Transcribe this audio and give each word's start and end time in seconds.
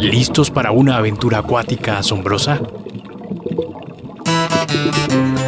¿Listos 0.00 0.50
para 0.50 0.72
una 0.72 0.96
aventura 0.96 1.38
acuática 1.38 1.98
asombrosa? 1.98 2.60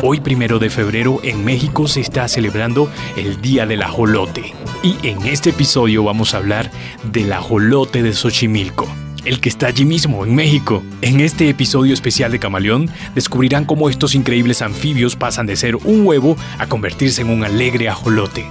Hoy 0.02 0.20
primero 0.20 0.58
de 0.58 0.70
febrero 0.70 1.20
en 1.22 1.44
México 1.44 1.86
se 1.86 2.00
está 2.00 2.26
celebrando 2.28 2.90
el 3.16 3.40
Día 3.40 3.66
del 3.66 3.82
Ajolote 3.82 4.54
y 4.82 4.96
en 5.06 5.26
este 5.26 5.50
episodio 5.50 6.04
vamos 6.04 6.34
a 6.34 6.38
hablar 6.38 6.70
del 7.04 7.32
ajolote 7.32 8.02
de 8.02 8.12
Xochimilco 8.12 8.88
el 9.24 9.40
que 9.40 9.50
está 9.50 9.66
allí 9.66 9.84
mismo, 9.84 10.24
en 10.24 10.34
México. 10.34 10.82
En 11.02 11.20
este 11.20 11.50
episodio 11.50 11.92
especial 11.92 12.32
de 12.32 12.38
Camaleón, 12.38 12.88
descubrirán 13.14 13.66
cómo 13.66 13.90
estos 13.90 14.14
increíbles 14.14 14.62
anfibios 14.62 15.16
pasan 15.16 15.44
de 15.44 15.56
ser 15.56 15.76
un 15.76 16.06
huevo 16.06 16.36
a 16.58 16.66
convertirse 16.66 17.20
en 17.20 17.28
un 17.28 17.44
alegre 17.44 17.90
ajolote, 17.90 18.46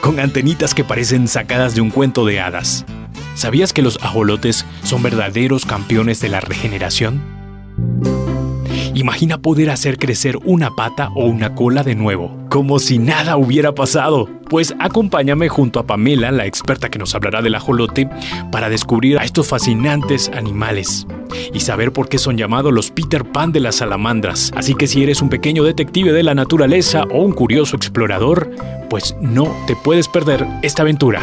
con 0.00 0.20
antenitas 0.20 0.74
que 0.74 0.84
parecen 0.84 1.26
sacadas 1.26 1.74
de 1.74 1.80
un 1.80 1.90
cuento 1.90 2.24
de 2.24 2.40
hadas. 2.40 2.84
¿Sabías 3.34 3.72
que 3.72 3.82
los 3.82 3.98
ajolotes 4.02 4.66
son 4.84 5.02
verdaderos 5.02 5.64
campeones 5.64 6.20
de 6.20 6.28
la 6.28 6.40
regeneración? 6.40 7.22
Imagina 8.94 9.38
poder 9.38 9.70
hacer 9.70 9.98
crecer 9.98 10.36
una 10.44 10.70
pata 10.70 11.08
o 11.16 11.24
una 11.24 11.54
cola 11.54 11.82
de 11.82 11.94
nuevo, 11.94 12.36
como 12.50 12.78
si 12.78 12.98
nada 12.98 13.38
hubiera 13.38 13.74
pasado. 13.74 14.28
Pues 14.50 14.74
acompáñame 14.78 15.48
junto 15.48 15.80
a 15.80 15.86
Pamela, 15.86 16.30
la 16.30 16.44
experta 16.44 16.90
que 16.90 16.98
nos 16.98 17.14
hablará 17.14 17.40
del 17.40 17.54
ajolote, 17.54 18.10
para 18.50 18.68
descubrir 18.68 19.18
a 19.18 19.24
estos 19.24 19.48
fascinantes 19.48 20.30
animales 20.34 21.06
y 21.54 21.60
saber 21.60 21.92
por 21.92 22.10
qué 22.10 22.18
son 22.18 22.36
llamados 22.36 22.70
los 22.70 22.90
Peter 22.90 23.24
Pan 23.24 23.50
de 23.50 23.60
las 23.60 23.76
salamandras. 23.76 24.52
Así 24.54 24.74
que 24.74 24.86
si 24.86 25.02
eres 25.02 25.22
un 25.22 25.30
pequeño 25.30 25.64
detective 25.64 26.12
de 26.12 26.22
la 26.22 26.34
naturaleza 26.34 27.04
o 27.04 27.22
un 27.22 27.32
curioso 27.32 27.76
explorador, 27.76 28.50
pues 28.90 29.16
no 29.22 29.56
te 29.66 29.74
puedes 29.74 30.06
perder 30.06 30.46
esta 30.62 30.82
aventura. 30.82 31.20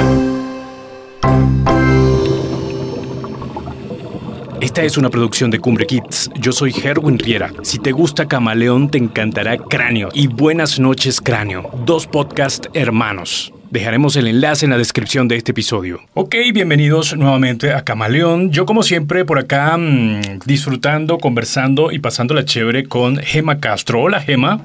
Esta 4.62 4.84
es 4.84 4.98
una 4.98 5.10
producción 5.10 5.50
de 5.52 5.60
Cumbre 5.60 5.86
Kids. 5.86 6.30
Yo 6.36 6.52
soy 6.52 6.76
Herwin 6.84 7.18
Riera. 7.18 7.54
Si 7.62 7.80
te 7.80 7.94
gusta 7.94 8.28
Camaleón, 8.28 8.90
te 8.92 8.98
encantará 8.98 9.58
Cráneo 9.58 10.10
y 10.14 10.28
Buenas 10.28 10.80
noches 10.80 11.22
Cráneo, 11.22 11.72
dos 11.86 12.08
podcast 12.08 12.66
hermanos. 12.74 13.54
Dejaremos 13.72 14.18
el 14.18 14.28
enlace 14.28 14.66
en 14.66 14.72
la 14.72 14.78
descripción 14.78 15.30
de 15.30 15.38
este 15.38 15.52
episodio. 15.52 16.02
Ok, 16.14 16.36
bienvenidos 16.54 17.16
nuevamente 17.16 17.72
a 17.72 17.86
Camaleón. 17.86 18.52
Yo 18.52 18.66
como 18.66 18.84
siempre 18.84 19.24
por 19.24 19.40
acá 19.40 19.78
mmm, 19.78 20.40
disfrutando, 20.46 21.20
conversando 21.20 21.94
y 21.94 22.00
pasando 22.00 22.34
la 22.34 22.44
chévere 22.44 22.84
con 22.84 23.16
Gema 23.16 23.62
Castro. 23.62 24.02
Hola 24.02 24.20
Gema. 24.20 24.60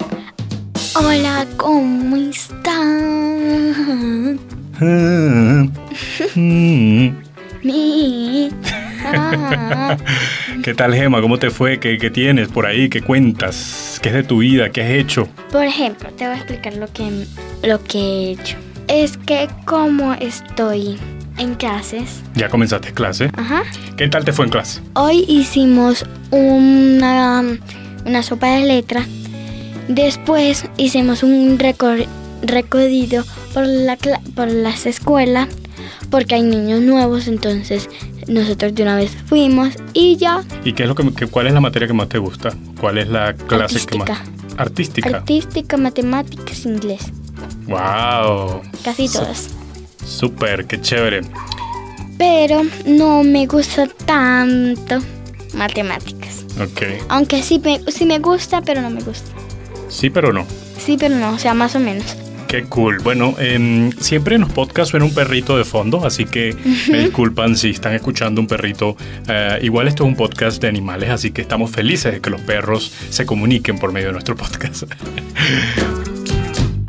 Hola, 0.97 1.47
¿cómo 1.57 2.17
están? 2.17 2.75
Mi. 7.65 8.51
¿Qué 10.63 10.75
tal, 10.75 10.95
Gema? 10.95 11.23
¿Cómo 11.23 11.39
te 11.39 11.49
fue? 11.51 11.81
¿Qué, 11.81 11.97
¿Qué, 11.97 12.11
tienes 12.11 12.49
por 12.49 12.67
ahí? 12.67 12.91
¿Qué 12.91 13.01
cuentas? 13.01 13.99
¿Qué 14.03 14.11
es 14.11 14.15
de 14.15 14.23
tu 14.23 14.39
vida? 14.39 14.69
¿Qué 14.69 14.83
has 14.83 14.91
hecho? 14.91 15.27
Por 15.51 15.65
ejemplo, 15.65 16.11
te 16.11 16.27
voy 16.27 16.35
a 16.35 16.37
explicar 16.37 16.75
lo 16.75 16.89
que, 16.93 17.27
lo 17.63 17.83
que 17.83 17.99
he 17.99 18.31
hecho. 18.33 18.59
Es 18.87 19.17
que 19.17 19.49
como 19.65 20.13
estoy 20.13 20.99
en 21.39 21.55
clases. 21.55 22.23
¿Ya 22.35 22.51
comenzaste 22.51 22.93
clase? 22.93 23.31
Ajá. 23.35 23.63
¿Qué 23.97 24.09
tal 24.09 24.27
te 24.27 24.33
fue 24.33 24.45
en 24.45 24.51
clase? 24.51 24.83
Hoy 24.93 25.25
hicimos 25.27 26.05
una, 26.31 27.43
una 28.05 28.23
sopa 28.23 28.49
de 28.57 28.67
letras. 28.67 29.07
Después 29.89 30.67
hicimos 30.77 31.23
un 31.23 31.59
recor 31.59 32.05
recorrido 32.43 33.25
por, 33.55 33.67
la, 33.67 33.97
por 34.35 34.51
las 34.51 34.85
escuelas 34.85 35.49
porque 36.11 36.35
hay 36.37 36.43
niños 36.43 36.81
nuevos, 36.81 37.27
entonces 37.27 37.89
nosotros 38.27 38.75
de 38.75 38.83
una 38.83 38.97
vez 38.97 39.11
fuimos 39.27 39.75
y 39.93 40.17
ya. 40.17 40.43
¿Y 40.65 40.73
qué 40.73 40.85
es 40.85 40.89
lo 40.89 40.95
que, 40.95 41.13
que, 41.15 41.27
cuál 41.27 41.47
es 41.47 41.53
la 41.53 41.61
materia 41.61 41.89
que 41.89 41.95
más 41.95 42.09
te 42.09 42.19
gusta? 42.19 42.51
¿Cuál 42.81 42.99
es 42.99 43.09
la 43.09 43.35
clase 43.35 43.77
Artística. 43.77 44.05
que 44.05 44.13
más 44.13 44.21
artística? 44.59 45.09
Artística, 45.17 45.77
matemáticas, 45.77 46.65
inglés. 46.65 47.03
Wow. 47.67 48.63
Casi 48.85 49.09
todas. 49.09 49.51
Súper, 50.07 50.67
qué 50.67 50.81
chévere. 50.81 51.23
Pero 52.19 52.63
no 52.87 53.25
me 53.25 53.47
gusta 53.47 53.87
tanto 54.07 55.01
matemáticas. 55.55 56.45
Ok. 56.61 56.83
Aunque 57.09 57.43
sí 57.43 57.61
me, 57.63 57.81
sí 57.91 58.05
me 58.05 58.19
gusta, 58.19 58.63
pero 58.63 58.81
no 58.83 58.91
me 58.91 59.03
gusta. 59.03 59.31
Sí, 59.89 60.11
pero 60.11 60.33
no. 60.33 60.47
Sí, 60.79 60.97
pero 60.99 61.17
no, 61.17 61.33
o 61.33 61.39
sea, 61.39 61.55
más 61.55 61.75
o 61.75 61.81
menos. 61.81 62.17
Qué 62.55 62.63
cool. 62.67 63.01
Bueno, 63.01 63.35
eh, 63.41 63.91
siempre 63.99 64.37
en 64.37 64.43
los 64.43 64.53
podcasts 64.53 64.93
suena 64.93 65.05
un 65.05 65.13
perrito 65.13 65.59
de 65.59 65.65
fondo, 65.65 66.07
así 66.07 66.25
que 66.25 66.55
me 66.89 67.01
disculpan 67.01 67.57
si 67.57 67.71
están 67.71 67.95
escuchando 67.95 68.41
un 68.41 68.47
perrito. 68.47 68.97
Eh, 69.27 69.59
igual 69.63 69.89
esto 69.89 70.05
es 70.05 70.09
un 70.11 70.15
podcast 70.15 70.63
de 70.63 70.69
animales, 70.69 71.11
así 71.11 71.33
que 71.33 71.43
estamos 71.43 71.73
felices 71.73 72.13
de 72.13 72.21
que 72.21 72.31
los 72.31 72.41
perros 72.43 72.95
se 73.11 73.27
comuniquen 73.27 73.81
por 73.81 73.91
medio 73.91 74.07
de 74.07 74.13
nuestro 74.13 74.37
podcast. 74.37 74.85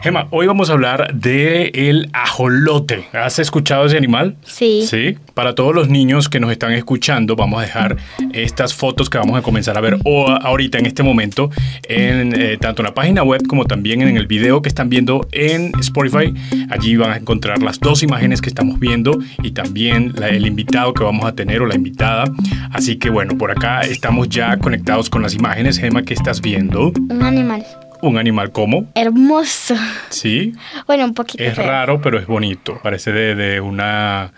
Gemma, 0.05 0.27
hoy 0.29 0.45
vamos 0.45 0.69
a 0.69 0.73
hablar 0.73 1.15
de 1.15 1.71
el 1.73 2.11
ajolote. 2.13 3.07
¿Has 3.11 3.39
escuchado 3.39 3.87
ese 3.87 3.97
animal? 3.97 4.35
Sí. 4.43 4.85
Sí. 4.87 5.17
Para 5.33 5.55
todos 5.55 5.73
los 5.73 5.89
niños 5.89 6.29
que 6.29 6.39
nos 6.39 6.51
están 6.51 6.73
escuchando, 6.73 7.35
vamos 7.35 7.57
a 7.57 7.63
dejar 7.63 7.97
estas 8.31 8.75
fotos 8.75 9.09
que 9.09 9.17
vamos 9.17 9.35
a 9.35 9.41
comenzar 9.41 9.75
a 9.79 9.81
ver 9.81 9.97
o 10.03 10.29
ahorita 10.29 10.77
en 10.77 10.85
este 10.85 11.01
momento 11.01 11.49
en 11.89 12.39
eh, 12.39 12.57
tanto 12.61 12.83
en 12.83 12.85
la 12.85 12.93
página 12.93 13.23
web 13.23 13.47
como 13.47 13.65
también 13.65 14.03
en 14.03 14.15
el 14.15 14.27
video 14.27 14.61
que 14.61 14.69
están 14.69 14.89
viendo 14.89 15.27
en 15.31 15.71
Spotify. 15.79 16.31
Allí 16.69 16.95
van 16.97 17.09
a 17.09 17.17
encontrar 17.17 17.63
las 17.63 17.79
dos 17.79 18.03
imágenes 18.03 18.41
que 18.41 18.49
estamos 18.49 18.79
viendo 18.79 19.17
y 19.41 19.53
también 19.53 20.13
la, 20.15 20.29
el 20.29 20.45
invitado 20.45 20.93
que 20.93 21.03
vamos 21.03 21.25
a 21.25 21.33
tener 21.33 21.63
o 21.63 21.65
la 21.65 21.73
invitada. 21.73 22.25
Así 22.71 22.97
que 22.97 23.09
bueno, 23.09 23.39
por 23.39 23.49
acá 23.49 23.81
estamos 23.81 24.29
ya 24.29 24.55
conectados 24.57 25.09
con 25.09 25.23
las 25.23 25.33
imágenes. 25.33 25.79
Gemma, 25.79 26.03
¿qué 26.03 26.13
estás 26.13 26.41
viendo? 26.41 26.91
Un 27.09 27.23
animal. 27.23 27.65
Un 28.01 28.17
animal 28.17 28.51
como. 28.51 28.91
Hermoso. 28.95 29.75
Sí. 30.09 30.53
Bueno, 30.87 31.05
un 31.05 31.13
poquito. 31.13 31.43
Es 31.43 31.55
feo. 31.55 31.65
raro, 31.65 32.01
pero 32.01 32.19
es 32.19 32.27
bonito. 32.27 32.79
Parece 32.83 33.11
de, 33.11 33.35
de 33.35 33.61
una 33.61 34.31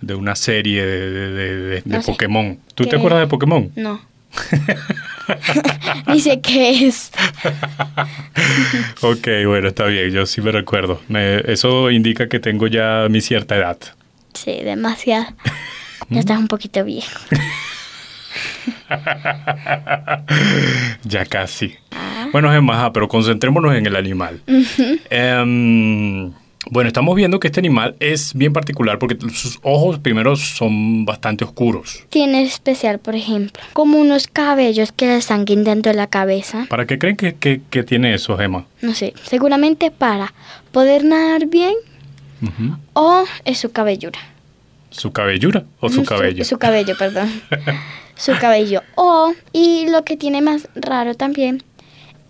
de 0.00 0.14
una 0.14 0.34
serie 0.34 0.84
de, 0.84 1.10
de, 1.10 1.30
de, 1.30 1.82
de 1.82 1.82
No. 1.84 2.02
Pokémon. 2.02 2.58
¿Tú 2.74 2.86
te 2.86 2.96
acuerdas 2.96 3.20
de 3.20 3.26
Pokémon? 3.28 3.70
No. 3.76 4.00
Ni 6.06 6.20
sé 6.20 6.40
qué 6.40 6.86
es. 6.86 7.12
ok, 9.02 9.28
bueno, 9.46 9.68
está 9.68 9.84
bien. 9.86 10.10
Yo 10.10 10.26
sí 10.26 10.40
me 10.40 10.50
recuerdo. 10.52 11.00
Eso 11.46 11.90
indica 11.90 12.28
que 12.28 12.40
tengo 12.40 12.66
ya 12.66 13.06
mi 13.10 13.20
cierta 13.20 13.56
edad. 13.56 13.78
Sí, 14.34 14.60
demasiado. 14.62 15.26
Ya 16.08 16.20
estás 16.20 16.38
un 16.38 16.48
poquito 16.48 16.84
viejo. 16.84 17.20
ya 21.04 21.24
casi. 21.26 21.74
Bueno, 22.32 22.50
Gemma, 22.50 22.74
ajá, 22.78 22.92
pero 22.92 23.08
concentrémonos 23.08 23.74
en 23.74 23.86
el 23.86 23.96
animal. 23.96 24.40
Em, 25.10 26.32
bueno, 26.70 26.88
estamos 26.88 27.14
viendo 27.16 27.40
que 27.40 27.48
este 27.48 27.60
animal 27.60 27.96
es 28.00 28.32
bien 28.34 28.52
particular 28.52 28.98
porque 28.98 29.16
sus 29.34 29.58
ojos 29.62 29.98
primero 29.98 30.36
son 30.36 31.04
bastante 31.04 31.44
oscuros. 31.44 32.04
Tiene 32.08 32.42
especial, 32.42 32.98
por 33.00 33.14
ejemplo, 33.14 33.62
como 33.72 33.98
unos 33.98 34.28
cabellos 34.28 34.92
que 34.92 35.06
le 35.06 35.16
están 35.16 35.44
guindando 35.44 35.90
de 35.90 35.96
la 35.96 36.06
cabeza. 36.06 36.66
¿Para 36.68 36.86
qué 36.86 36.98
creen 36.98 37.16
que, 37.16 37.34
que- 37.34 37.60
que 37.68 37.82
tiene 37.82 38.14
eso, 38.14 38.36
Gemma? 38.38 38.64
No 38.80 38.94
sé, 38.94 39.12
seguramente 39.24 39.90
para 39.90 40.32
poder 40.70 41.04
nadar 41.04 41.46
bien 41.46 41.74
o 42.94 43.24
es 43.44 43.58
su 43.58 43.72
cabellura. 43.72 44.18
¿Su 44.90 45.12
cabellura 45.12 45.64
o 45.80 45.88
su 45.88 46.02
Mm, 46.02 46.04
cabello? 46.04 46.44
Su, 46.44 46.58
cabello, 46.58 46.96
perdón. 46.98 47.28
su 48.16 48.32
cabello. 48.38 48.82
O, 48.94 49.32
y 49.52 49.88
lo 49.88 50.04
que 50.04 50.16
tiene 50.16 50.40
más 50.42 50.68
raro 50.74 51.14
también, 51.14 51.62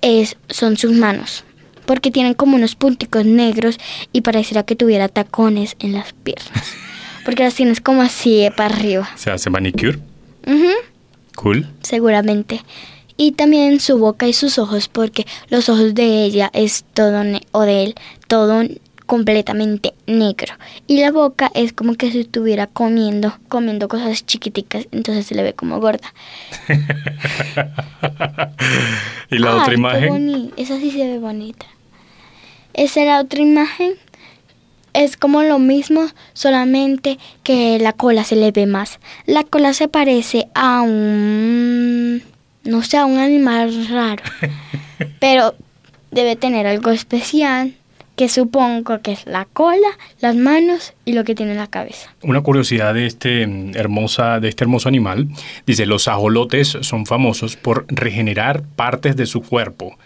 es, 0.00 0.37
son 0.48 0.76
sus 0.76 0.93
manos. 0.93 1.44
Porque 1.87 2.10
tienen 2.10 2.34
como 2.34 2.56
unos 2.56 2.75
punticos 2.76 3.25
negros 3.25 3.78
y 4.12 4.20
pareciera 4.20 4.62
que 4.62 4.76
tuviera 4.76 5.09
tacones 5.09 5.76
en 5.81 5.93
las 5.94 6.12
piernas. 6.12 6.53
Porque 7.25 7.43
las 7.44 7.54
tienes 7.54 7.81
como 7.81 8.03
así 8.03 8.48
para 8.56 8.75
arriba. 8.75 9.09
¿Se 9.16 9.31
hace 9.31 9.48
manicure? 9.50 9.98
Cool. 11.37 11.67
seguramente. 11.82 12.62
Y 13.17 13.32
también 13.32 13.79
su 13.81 13.99
boca 13.99 14.26
y 14.26 14.32
sus 14.32 14.58
ojos, 14.58 14.88
porque 14.88 15.26
los 15.49 15.69
ojos 15.69 15.94
de 15.94 16.25
ella 16.25 16.50
es 16.55 16.84
todo, 16.94 17.23
ne- 17.25 17.43
o 17.52 17.62
de 17.62 17.84
él, 17.84 17.94
todo 18.26 18.62
completamente 19.04 19.94
negro. 20.06 20.54
Y 20.87 21.00
la 21.00 21.10
boca 21.10 21.50
es 21.54 21.72
como 21.72 21.94
que 21.94 22.10
si 22.10 22.20
estuviera 22.20 22.66
comiendo, 22.66 23.34
comiendo 23.49 23.88
cosas 23.88 24.25
chiquiticas, 24.25 24.87
entonces 24.93 25.26
se 25.26 25.34
le 25.34 25.43
ve 25.43 25.54
como 25.54 25.81
gorda. 25.81 26.12
y 29.31 29.38
la 29.38 29.56
otra 29.56 29.75
imagen. 29.75 30.52
Esa 30.56 30.78
sí 30.78 30.90
se 30.90 31.06
ve 31.06 31.19
bonita. 31.19 31.66
Esa 32.75 33.00
es 33.00 33.06
la 33.06 33.20
otra 33.20 33.40
imagen. 33.40 33.94
Es 34.94 35.16
como 35.16 35.43
lo 35.43 35.58
mismo, 35.58 36.06
solamente 36.34 37.19
que 37.43 37.78
la 37.78 37.94
cola 37.94 38.25
se 38.25 38.37
le 38.37 38.52
ve 38.52 38.66
más. 38.66 39.00
La 39.26 39.43
cola 39.43 39.72
se 39.72 39.88
parece 39.88 40.48
a 40.55 40.82
un... 40.82 42.22
no 42.64 42.82
sé, 42.82 42.98
a 42.98 43.06
un 43.06 43.19
animal 43.19 43.88
raro. 43.88 44.22
pero 45.19 45.55
debe 46.10 46.37
tener 46.37 46.66
algo 46.66 46.90
especial 46.90 47.75
que 48.17 48.29
supongo 48.29 49.00
que 49.00 49.12
es 49.12 49.26
la 49.26 49.47
cola, 49.47 49.88
las 50.20 50.37
manos 50.37 50.93
y 51.05 51.12
lo 51.12 51.25
que 51.25 51.35
tiene 51.35 51.53
en 51.53 51.59
la 51.59 51.67
cabeza. 51.67 52.14
Una 52.23 52.41
curiosidad 52.43 52.94
de 52.94 53.06
este, 53.06 53.47
mm, 53.47 53.76
hermosa, 53.76 54.38
de 54.41 54.49
este 54.49 54.64
hermoso 54.64 54.88
animal, 54.88 55.29
dice, 55.67 55.87
los 55.87 56.09
ajolotes 56.09 56.76
son 56.82 57.06
famosos 57.06 57.56
por 57.56 57.87
regenerar 57.88 58.62
partes 58.76 59.17
de 59.17 59.26
su 59.26 59.43
cuerpo, 59.43 59.97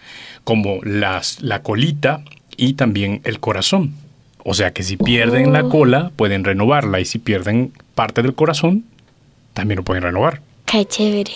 como 0.43 0.79
las, 0.83 1.41
la 1.41 1.61
colita 1.61 2.21
y 2.55 2.73
también 2.73 3.21
el 3.25 3.39
corazón. 3.39 3.93
O 4.45 4.53
sea 4.53 4.71
que 4.71 4.83
si 4.83 4.95
pierden 4.95 5.51
la 5.51 5.65
Oh. 5.65 5.69
cola, 5.69 6.11
pueden 6.15 6.45
renovarla, 6.45 7.01
y 7.01 7.05
si 7.05 7.19
pierden 7.19 7.73
parte 7.95 8.21
del 8.21 8.33
corazón, 8.33 8.85
también 9.53 9.75
lo 9.77 9.83
pueden 9.83 10.03
renovar. 10.03 10.41
Qué 10.65 10.85
chévere. 10.85 11.33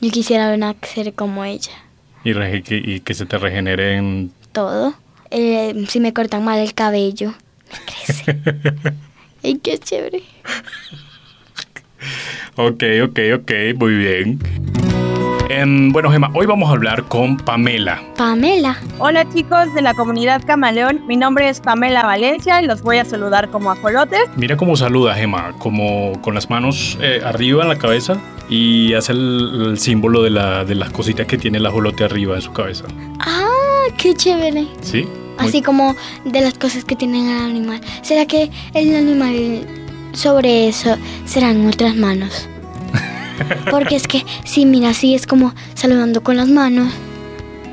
Yo 0.00 0.10
quisiera 0.10 0.56
nacer 0.56 1.12
como 1.14 1.44
ella. 1.44 1.72
Y, 2.24 2.32
y 2.94 3.00
que 3.00 3.14
se 3.14 3.26
te 3.26 3.38
regeneren 3.38 4.32
Todo. 4.52 4.94
Eh, 5.30 5.84
si 5.88 6.00
me 6.00 6.12
cortan 6.12 6.44
mal 6.44 6.58
el 6.58 6.74
cabello, 6.74 7.34
me 7.70 7.78
crece. 7.86 8.36
Ay, 9.44 9.58
qué 9.62 9.78
chévere. 9.78 10.22
Ok, 12.56 12.82
ok, 13.04 13.18
ok, 13.40 13.52
muy 13.78 13.94
bien. 13.94 14.38
Em, 15.48 15.90
bueno, 15.92 16.10
Gemma, 16.12 16.30
hoy 16.34 16.46
vamos 16.46 16.68
a 16.68 16.72
hablar 16.72 17.04
con 17.04 17.36
Pamela. 17.36 18.00
Pamela. 18.16 18.76
Hola 18.98 19.28
chicos 19.32 19.72
de 19.74 19.82
la 19.82 19.94
comunidad 19.94 20.42
Camaleón, 20.46 21.04
mi 21.08 21.16
nombre 21.16 21.48
es 21.48 21.60
Pamela 21.60 22.04
Valencia 22.04 22.62
y 22.62 22.66
los 22.66 22.82
voy 22.82 22.98
a 22.98 23.04
saludar 23.04 23.50
como 23.50 23.70
ajolotes. 23.72 24.20
Mira 24.36 24.56
cómo 24.56 24.76
saluda 24.76 25.14
Gemma, 25.14 25.52
como 25.58 26.12
con 26.22 26.34
las 26.34 26.48
manos 26.50 26.96
eh, 27.00 27.20
arriba 27.24 27.62
en 27.64 27.68
la 27.68 27.78
cabeza 27.78 28.16
y 28.48 28.94
hace 28.94 29.10
el, 29.12 29.66
el 29.70 29.78
símbolo 29.78 30.22
de, 30.22 30.30
la, 30.30 30.64
de 30.64 30.76
las 30.76 30.90
cositas 30.90 31.26
que 31.26 31.36
tiene 31.36 31.58
el 31.58 31.66
ajolote 31.66 32.04
arriba 32.04 32.36
en 32.36 32.42
su 32.42 32.52
cabeza. 32.52 32.84
Ah, 33.18 33.86
qué 33.98 34.14
chévere. 34.14 34.66
¿Sí? 34.82 35.04
Muy- 35.40 35.48
Así 35.48 35.62
como 35.62 35.96
de 36.24 36.40
las 36.40 36.54
cosas 36.54 36.84
que 36.84 36.96
tienen 36.96 37.28
el 37.28 37.42
animal. 37.42 37.80
¿Será 38.02 38.26
que 38.26 38.50
el 38.74 38.94
animal 38.94 39.66
sobre 40.12 40.68
eso 40.68 40.96
serán 41.24 41.66
otras 41.66 41.96
manos? 41.96 42.48
Porque 43.70 43.96
es 43.96 44.06
que, 44.06 44.24
si 44.44 44.66
mira, 44.66 44.90
así 44.90 45.14
es 45.14 45.26
como 45.26 45.54
saludando 45.74 46.22
con 46.22 46.36
las 46.36 46.48
manos. 46.48 46.92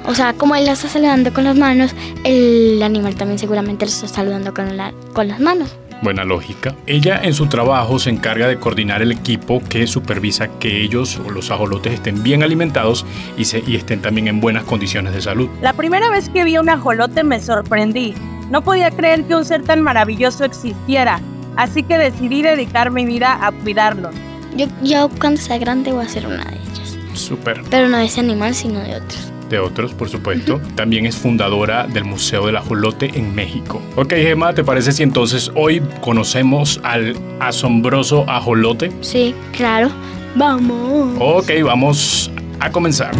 O 0.06 0.16
sea, 0.16 0.34
como 0.34 0.56
él 0.56 0.66
la 0.66 0.72
está 0.72 0.88
saludando 0.88 1.34
con 1.34 1.44
las 1.44 1.58
manos, 1.58 1.92
el 2.24 2.81
animal 2.81 3.16
también 3.16 3.38
seguramente 3.40 3.86
lo 3.86 3.92
está 3.92 4.08
saludando 4.08 4.54
con, 4.54 4.78
la, 4.78 4.94
con 5.14 5.28
las 5.28 5.40
manos. 5.42 5.69
Buena 6.01 6.23
lógica. 6.23 6.75
Ella 6.85 7.19
en 7.23 7.33
su 7.33 7.47
trabajo 7.47 7.97
se 7.97 8.09
encarga 8.09 8.47
de 8.47 8.59
coordinar 8.59 9.01
el 9.01 9.11
equipo 9.11 9.61
que 9.67 9.88
supervisa 9.88 10.47
que 10.59 10.81
ellos 10.81 11.19
o 11.25 11.31
los 11.31 11.49
ajolotes 11.49 11.94
estén 11.94 12.21
bien 12.21 12.44
alimentados 12.44 13.05
y, 13.38 13.45
se, 13.45 13.63
y 13.65 13.75
estén 13.75 14.01
también 14.01 14.27
en 14.27 14.39
buenas 14.39 14.63
condiciones 14.63 15.13
de 15.13 15.21
salud. 15.21 15.49
La 15.61 15.73
primera 15.73 16.09
vez 16.09 16.29
que 16.29 16.44
vi 16.44 16.57
un 16.57 16.69
ajolote 16.69 17.23
me 17.23 17.39
sorprendí. 17.39 18.13
No 18.51 18.61
podía 18.61 18.91
creer 18.91 19.23
que 19.25 19.35
un 19.35 19.44
ser 19.44 19.63
tan 19.63 19.81
maravilloso 19.81 20.45
existiera, 20.45 21.19
así 21.55 21.83
que 21.83 21.97
decidí 21.97 22.41
dedicar 22.41 22.91
mi 22.91 23.05
vida 23.05 23.45
a 23.45 23.51
cuidarlo. 23.51 24.11
Yo, 24.55 24.67
yo 24.83 25.09
cuando 25.19 25.41
sea 25.41 25.57
grande 25.57 25.91
voy 25.91 26.05
a 26.05 26.09
ser 26.09 26.27
una 26.27 26.45
de 26.45 26.55
ellas. 26.55 26.97
Súper. 27.13 27.63
Pero 27.69 27.89
no 27.89 27.97
de 27.97 28.05
ese 28.05 28.19
animal, 28.19 28.53
sino 28.53 28.79
de 28.79 28.95
otros. 28.95 29.33
De 29.49 29.59
otros, 29.59 29.94
por 29.94 30.09
supuesto. 30.09 30.59
También 30.75 31.05
es 31.05 31.15
fundadora 31.15 31.88
del 31.88 32.05
Museo 32.05 32.45
del 32.45 32.57
Ajolote 32.57 33.11
en 33.15 33.33
México. 33.35 33.81
Ok, 33.95 34.13
Gemma, 34.13 34.53
¿te 34.53 34.63
parece 34.63 34.91
si 34.91 35.03
entonces 35.03 35.51
hoy 35.55 35.81
conocemos 36.01 36.79
al 36.83 37.15
asombroso 37.39 38.29
ajolote? 38.29 38.91
Sí, 39.01 39.33
claro. 39.51 39.89
Vamos. 40.35 41.15
Ok, 41.19 41.51
vamos 41.63 42.31
a 42.59 42.71
comenzar. 42.71 43.11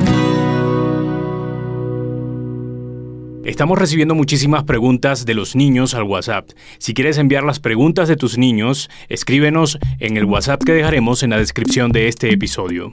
Estamos 3.47 3.79
recibiendo 3.79 4.13
muchísimas 4.13 4.65
preguntas 4.65 5.25
de 5.25 5.33
los 5.33 5.56
niños 5.56 5.94
al 5.94 6.03
WhatsApp. 6.03 6.50
Si 6.79 6.94
quieres 6.94 7.18
enviar 7.18 7.45
las 7.45 7.62
preguntas 7.62 8.09
de 8.09 8.18
tus 8.18 8.38
niños, 8.38 8.89
escríbenos 9.07 9.79
en 10.00 10.18
el 10.18 10.25
WhatsApp 10.25 10.62
que 10.63 10.74
dejaremos 10.74 11.24
en 11.24 11.29
la 11.29 11.38
descripción 11.38 11.94
de 11.94 12.09
este 12.09 12.29
episodio. 12.33 12.91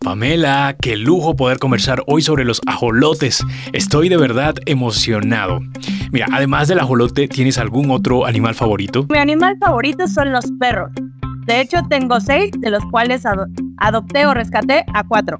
Pamela, 0.00 0.76
qué 0.80 0.96
lujo 0.96 1.34
poder 1.36 1.58
conversar 1.58 2.02
hoy 2.06 2.22
sobre 2.22 2.44
los 2.44 2.60
ajolotes. 2.66 3.44
Estoy 3.72 4.08
de 4.08 4.16
verdad 4.16 4.54
emocionado. 4.66 5.60
Mira, 6.12 6.26
además 6.32 6.68
del 6.68 6.78
ajolote, 6.78 7.28
¿tienes 7.28 7.58
algún 7.58 7.90
otro 7.90 8.24
animal 8.24 8.54
favorito? 8.54 9.06
Mi 9.10 9.18
animal 9.18 9.56
favorito 9.58 10.06
son 10.06 10.32
los 10.32 10.46
perros. 10.58 10.90
De 11.46 11.60
hecho, 11.60 11.78
tengo 11.88 12.20
seis, 12.20 12.50
de 12.58 12.70
los 12.70 12.84
cuales 12.90 13.26
ado- 13.26 13.46
adopté 13.78 14.26
o 14.26 14.34
rescaté 14.34 14.84
a 14.94 15.02
cuatro. 15.06 15.36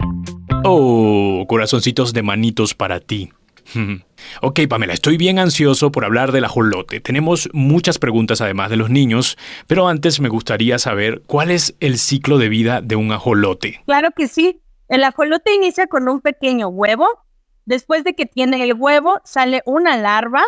Oh, 0.65 1.45
corazoncitos 1.49 2.13
de 2.13 2.23
manitos 2.23 2.75
para 2.75 3.01
ti. 3.01 3.31
Ok, 4.43 4.61
Pamela, 4.69 4.93
estoy 4.93 5.17
bien 5.17 5.39
ansioso 5.39 5.91
por 5.91 6.05
hablar 6.05 6.33
del 6.33 6.45
ajolote. 6.45 7.01
Tenemos 7.01 7.49
muchas 7.53 7.99
preguntas 7.99 8.41
además 8.41 8.71
de 8.71 8.77
los 8.77 8.91
niños, 8.91 9.37
pero 9.67 9.89
antes 9.89 10.21
me 10.21 10.29
gustaría 10.29 10.79
saber 10.79 11.23
cuál 11.27 11.51
es 11.51 11.75
el 11.81 11.99
ciclo 11.99 12.39
de 12.39 12.49
vida 12.49 12.81
de 12.81 12.97
un 12.97 13.13
ajolote. 13.13 13.83
Claro 13.87 14.11
que 14.17 14.29
sí. 14.29 14.61
El 14.89 15.05
ajolote 15.05 15.55
inicia 15.55 15.87
con 15.87 16.09
un 16.09 16.21
pequeño 16.21 16.69
huevo. 16.69 17.07
Después 17.67 18.05
de 18.05 18.15
que 18.15 18.25
tiene 18.27 18.63
el 18.63 18.75
huevo, 18.75 19.21
sale 19.25 19.63
una 19.67 19.97
larva. 19.97 20.43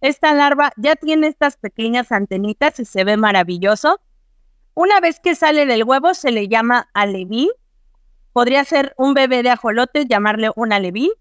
Esta 0.00 0.32
larva 0.32 0.72
ya 0.76 0.94
tiene 0.94 1.26
estas 1.26 1.56
pequeñas 1.56 2.12
antenitas 2.12 2.78
y 2.78 2.84
se 2.84 3.04
ve 3.04 3.16
maravilloso. 3.16 4.00
Una 4.74 5.00
vez 5.00 5.18
que 5.20 5.34
sale 5.34 5.66
del 5.66 5.84
huevo, 5.84 6.14
se 6.14 6.30
le 6.30 6.48
llama 6.48 6.88
aleví. 6.94 7.50
Podría 8.32 8.64
ser 8.64 8.94
un 8.96 9.14
bebé 9.14 9.42
de 9.42 9.50
ajolote, 9.50 10.06
llamarle 10.06 10.50
un 10.54 10.72
aleví. 10.72 11.12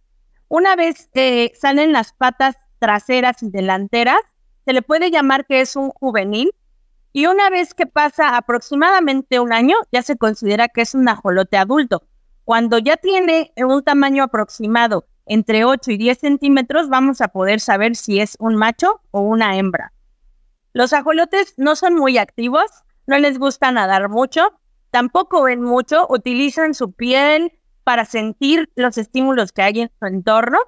Una 0.49 0.75
vez 0.75 1.07
que 1.13 1.53
salen 1.55 1.93
las 1.93 2.11
patas 2.11 2.57
traseras 2.79 3.43
y 3.43 3.51
delanteras, 3.51 4.19
se 4.65 4.73
le 4.73 4.81
puede 4.81 5.11
llamar 5.11 5.45
que 5.45 5.61
es 5.61 5.75
un 5.75 5.91
juvenil. 5.91 6.51
Y 7.13 7.27
una 7.27 7.51
vez 7.51 7.75
que 7.75 7.85
pasa 7.85 8.35
aproximadamente 8.35 9.39
un 9.39 9.53
año, 9.53 9.75
ya 9.91 10.01
se 10.01 10.17
considera 10.17 10.67
que 10.67 10.81
es 10.81 10.95
un 10.95 11.07
ajolote 11.07 11.57
adulto. 11.57 12.03
Cuando 12.45 12.79
ya 12.79 12.97
tiene 12.97 13.53
un 13.57 13.83
tamaño 13.83 14.23
aproximado 14.23 15.05
entre 15.27 15.65
8 15.65 15.91
y 15.91 15.97
10 15.97 16.17
centímetros, 16.17 16.89
vamos 16.89 17.21
a 17.21 17.27
poder 17.27 17.59
saber 17.59 17.95
si 17.95 18.19
es 18.19 18.35
un 18.39 18.55
macho 18.55 19.01
o 19.11 19.21
una 19.21 19.55
hembra. 19.55 19.93
Los 20.73 20.93
ajolotes 20.93 21.53
no 21.57 21.75
son 21.75 21.93
muy 21.93 22.17
activos, 22.17 22.65
no 23.05 23.19
les 23.19 23.37
gusta 23.37 23.71
nadar 23.71 24.09
mucho, 24.09 24.59
tampoco 24.89 25.43
ven 25.43 25.61
mucho, 25.61 26.07
utilizan 26.09 26.73
su 26.73 26.91
piel 26.91 27.58
para 27.89 28.05
sentir 28.05 28.69
los 28.75 28.99
estímulos 28.99 29.51
que 29.51 29.63
hay 29.63 29.79
en 29.79 29.91
su 29.99 30.05
entorno. 30.05 30.59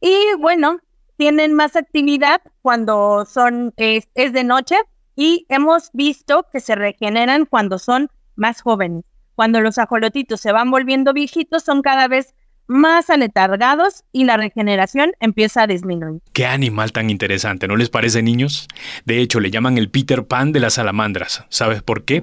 Y 0.00 0.12
bueno, 0.40 0.80
tienen 1.16 1.54
más 1.54 1.76
actividad 1.76 2.42
cuando 2.62 3.24
son, 3.26 3.72
es, 3.76 4.08
de 4.16 4.42
noche 4.42 4.74
y 5.14 5.46
hemos 5.48 5.90
visto 5.92 6.48
que 6.52 6.58
se 6.58 6.74
regeneran 6.74 7.46
cuando 7.46 7.78
son 7.78 8.08
más 8.34 8.60
jóvenes. 8.60 9.04
Cuando 9.36 9.60
los 9.60 9.78
ajolotitos 9.78 10.40
se 10.40 10.50
van 10.50 10.72
volviendo 10.72 11.12
viejitos, 11.12 11.62
son 11.62 11.80
cada 11.80 12.08
vez 12.08 12.34
más 12.70 13.10
aletargados 13.10 14.04
y 14.12 14.24
la 14.24 14.36
regeneración 14.36 15.10
empieza 15.18 15.62
a 15.62 15.66
disminuir. 15.66 16.20
Qué 16.32 16.46
animal 16.46 16.92
tan 16.92 17.10
interesante, 17.10 17.66
¿no 17.66 17.76
les 17.76 17.90
parece, 17.90 18.22
niños? 18.22 18.68
De 19.04 19.20
hecho, 19.20 19.40
le 19.40 19.50
llaman 19.50 19.76
el 19.76 19.90
Peter 19.90 20.24
Pan 20.24 20.52
de 20.52 20.60
las 20.60 20.74
salamandras. 20.74 21.44
¿Sabes 21.48 21.82
por 21.82 22.04
qué? 22.04 22.22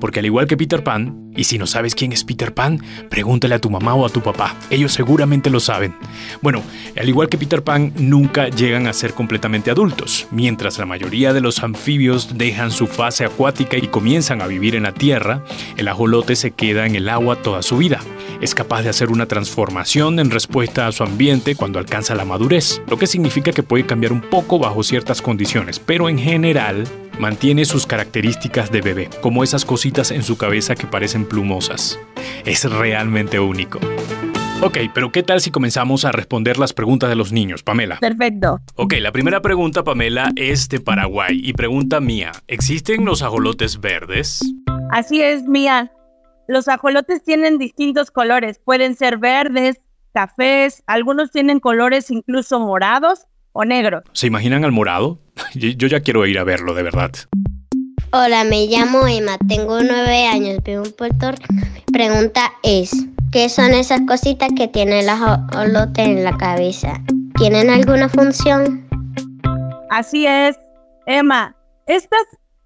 Porque 0.00 0.18
al 0.18 0.26
igual 0.26 0.48
que 0.48 0.56
Peter 0.56 0.82
Pan, 0.82 1.30
y 1.36 1.44
si 1.44 1.58
no 1.58 1.68
sabes 1.68 1.94
quién 1.94 2.10
es 2.10 2.24
Peter 2.24 2.52
Pan, 2.52 2.82
pregúntale 3.08 3.54
a 3.54 3.60
tu 3.60 3.70
mamá 3.70 3.94
o 3.94 4.04
a 4.04 4.08
tu 4.08 4.20
papá. 4.20 4.56
Ellos 4.68 4.92
seguramente 4.92 5.48
lo 5.48 5.60
saben. 5.60 5.94
Bueno, 6.42 6.60
al 6.98 7.08
igual 7.08 7.28
que 7.28 7.38
Peter 7.38 7.62
Pan, 7.62 7.92
nunca 7.96 8.48
llegan 8.48 8.88
a 8.88 8.92
ser 8.92 9.14
completamente 9.14 9.70
adultos. 9.70 10.26
Mientras 10.32 10.76
la 10.76 10.86
mayoría 10.86 11.32
de 11.32 11.40
los 11.40 11.62
anfibios 11.62 12.36
dejan 12.36 12.72
su 12.72 12.88
fase 12.88 13.24
acuática 13.24 13.76
y 13.76 13.86
comienzan 13.86 14.42
a 14.42 14.48
vivir 14.48 14.74
en 14.74 14.82
la 14.82 14.92
tierra, 14.92 15.44
el 15.76 15.86
ajolote 15.86 16.34
se 16.34 16.50
queda 16.50 16.84
en 16.84 16.96
el 16.96 17.08
agua 17.08 17.36
toda 17.42 17.62
su 17.62 17.76
vida. 17.76 18.00
Es 18.40 18.56
capaz 18.56 18.82
de 18.82 18.88
hacer 18.88 19.10
una 19.10 19.26
transformación 19.26 19.83
en 19.94 20.30
respuesta 20.30 20.86
a 20.86 20.92
su 20.92 21.04
ambiente 21.04 21.54
cuando 21.54 21.78
alcanza 21.78 22.14
la 22.14 22.24
madurez, 22.24 22.82
lo 22.88 22.96
que 22.96 23.06
significa 23.06 23.52
que 23.52 23.62
puede 23.62 23.86
cambiar 23.86 24.12
un 24.12 24.22
poco 24.22 24.58
bajo 24.58 24.82
ciertas 24.82 25.22
condiciones, 25.22 25.78
pero 25.78 26.08
en 26.08 26.18
general 26.18 26.88
mantiene 27.18 27.64
sus 27.64 27.86
características 27.86 28.72
de 28.72 28.80
bebé, 28.80 29.10
como 29.20 29.44
esas 29.44 29.64
cositas 29.64 30.10
en 30.10 30.22
su 30.22 30.36
cabeza 30.36 30.74
que 30.74 30.86
parecen 30.86 31.26
plumosas. 31.26 32.00
Es 32.44 32.68
realmente 32.68 33.38
único. 33.38 33.78
Ok, 34.62 34.78
pero 34.94 35.12
¿qué 35.12 35.22
tal 35.22 35.40
si 35.40 35.50
comenzamos 35.50 36.04
a 36.04 36.12
responder 36.12 36.58
las 36.58 36.72
preguntas 36.72 37.10
de 37.10 37.16
los 37.16 37.30
niños, 37.30 37.62
Pamela? 37.62 37.98
Perfecto. 37.98 38.60
Ok, 38.76 38.94
la 39.00 39.12
primera 39.12 39.42
pregunta, 39.42 39.84
Pamela, 39.84 40.32
es 40.34 40.68
de 40.70 40.80
Paraguay 40.80 41.40
y 41.44 41.52
pregunta 41.52 42.00
mía, 42.00 42.32
¿existen 42.48 43.04
los 43.04 43.22
ajolotes 43.22 43.80
verdes? 43.80 44.40
Así 44.90 45.20
es, 45.20 45.44
Mía. 45.44 45.92
Los 46.46 46.68
ajolotes 46.68 47.22
tienen 47.22 47.58
distintos 47.58 48.10
colores. 48.10 48.60
Pueden 48.62 48.96
ser 48.96 49.18
verdes, 49.18 49.80
cafés, 50.12 50.82
algunos 50.86 51.30
tienen 51.30 51.58
colores 51.58 52.10
incluso 52.10 52.60
morados 52.60 53.26
o 53.52 53.64
negros. 53.64 54.02
¿Se 54.12 54.26
imaginan 54.26 54.64
al 54.64 54.72
morado? 54.72 55.20
Yo 55.54 55.86
ya 55.88 56.00
quiero 56.00 56.26
ir 56.26 56.38
a 56.38 56.44
verlo, 56.44 56.74
de 56.74 56.82
verdad. 56.82 57.12
Hola, 58.12 58.44
me 58.44 58.66
llamo 58.66 59.08
Emma, 59.08 59.38
tengo 59.48 59.80
nueve 59.80 60.26
años, 60.26 60.58
vivo 60.62 60.84
en 60.84 60.92
Puerto 60.92 61.32
Rico. 61.32 61.46
Mi 61.52 61.82
pregunta 61.92 62.52
es, 62.62 62.92
¿qué 63.32 63.48
son 63.48 63.72
esas 63.72 64.02
cositas 64.02 64.50
que 64.56 64.68
tiene 64.68 65.00
el 65.00 65.08
ajolote 65.08 66.02
en 66.02 66.22
la 66.22 66.36
cabeza? 66.36 67.02
¿Tienen 67.36 67.70
alguna 67.70 68.08
función? 68.08 68.86
Así 69.90 70.26
es, 70.26 70.56
Emma. 71.06 71.56
Estas 71.86 72.22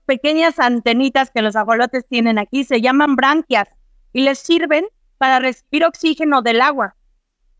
pequeñas 0.08 0.58
antenitas 0.58 1.30
que 1.30 1.42
los 1.42 1.54
ajolotes 1.54 2.06
tienen 2.08 2.38
aquí 2.38 2.64
se 2.64 2.80
llaman 2.80 3.14
branquias 3.14 3.68
y 4.14 4.22
les 4.22 4.38
sirven 4.38 4.86
para 5.18 5.38
recibir 5.38 5.84
oxígeno 5.84 6.40
del 6.40 6.62
agua. 6.62 6.96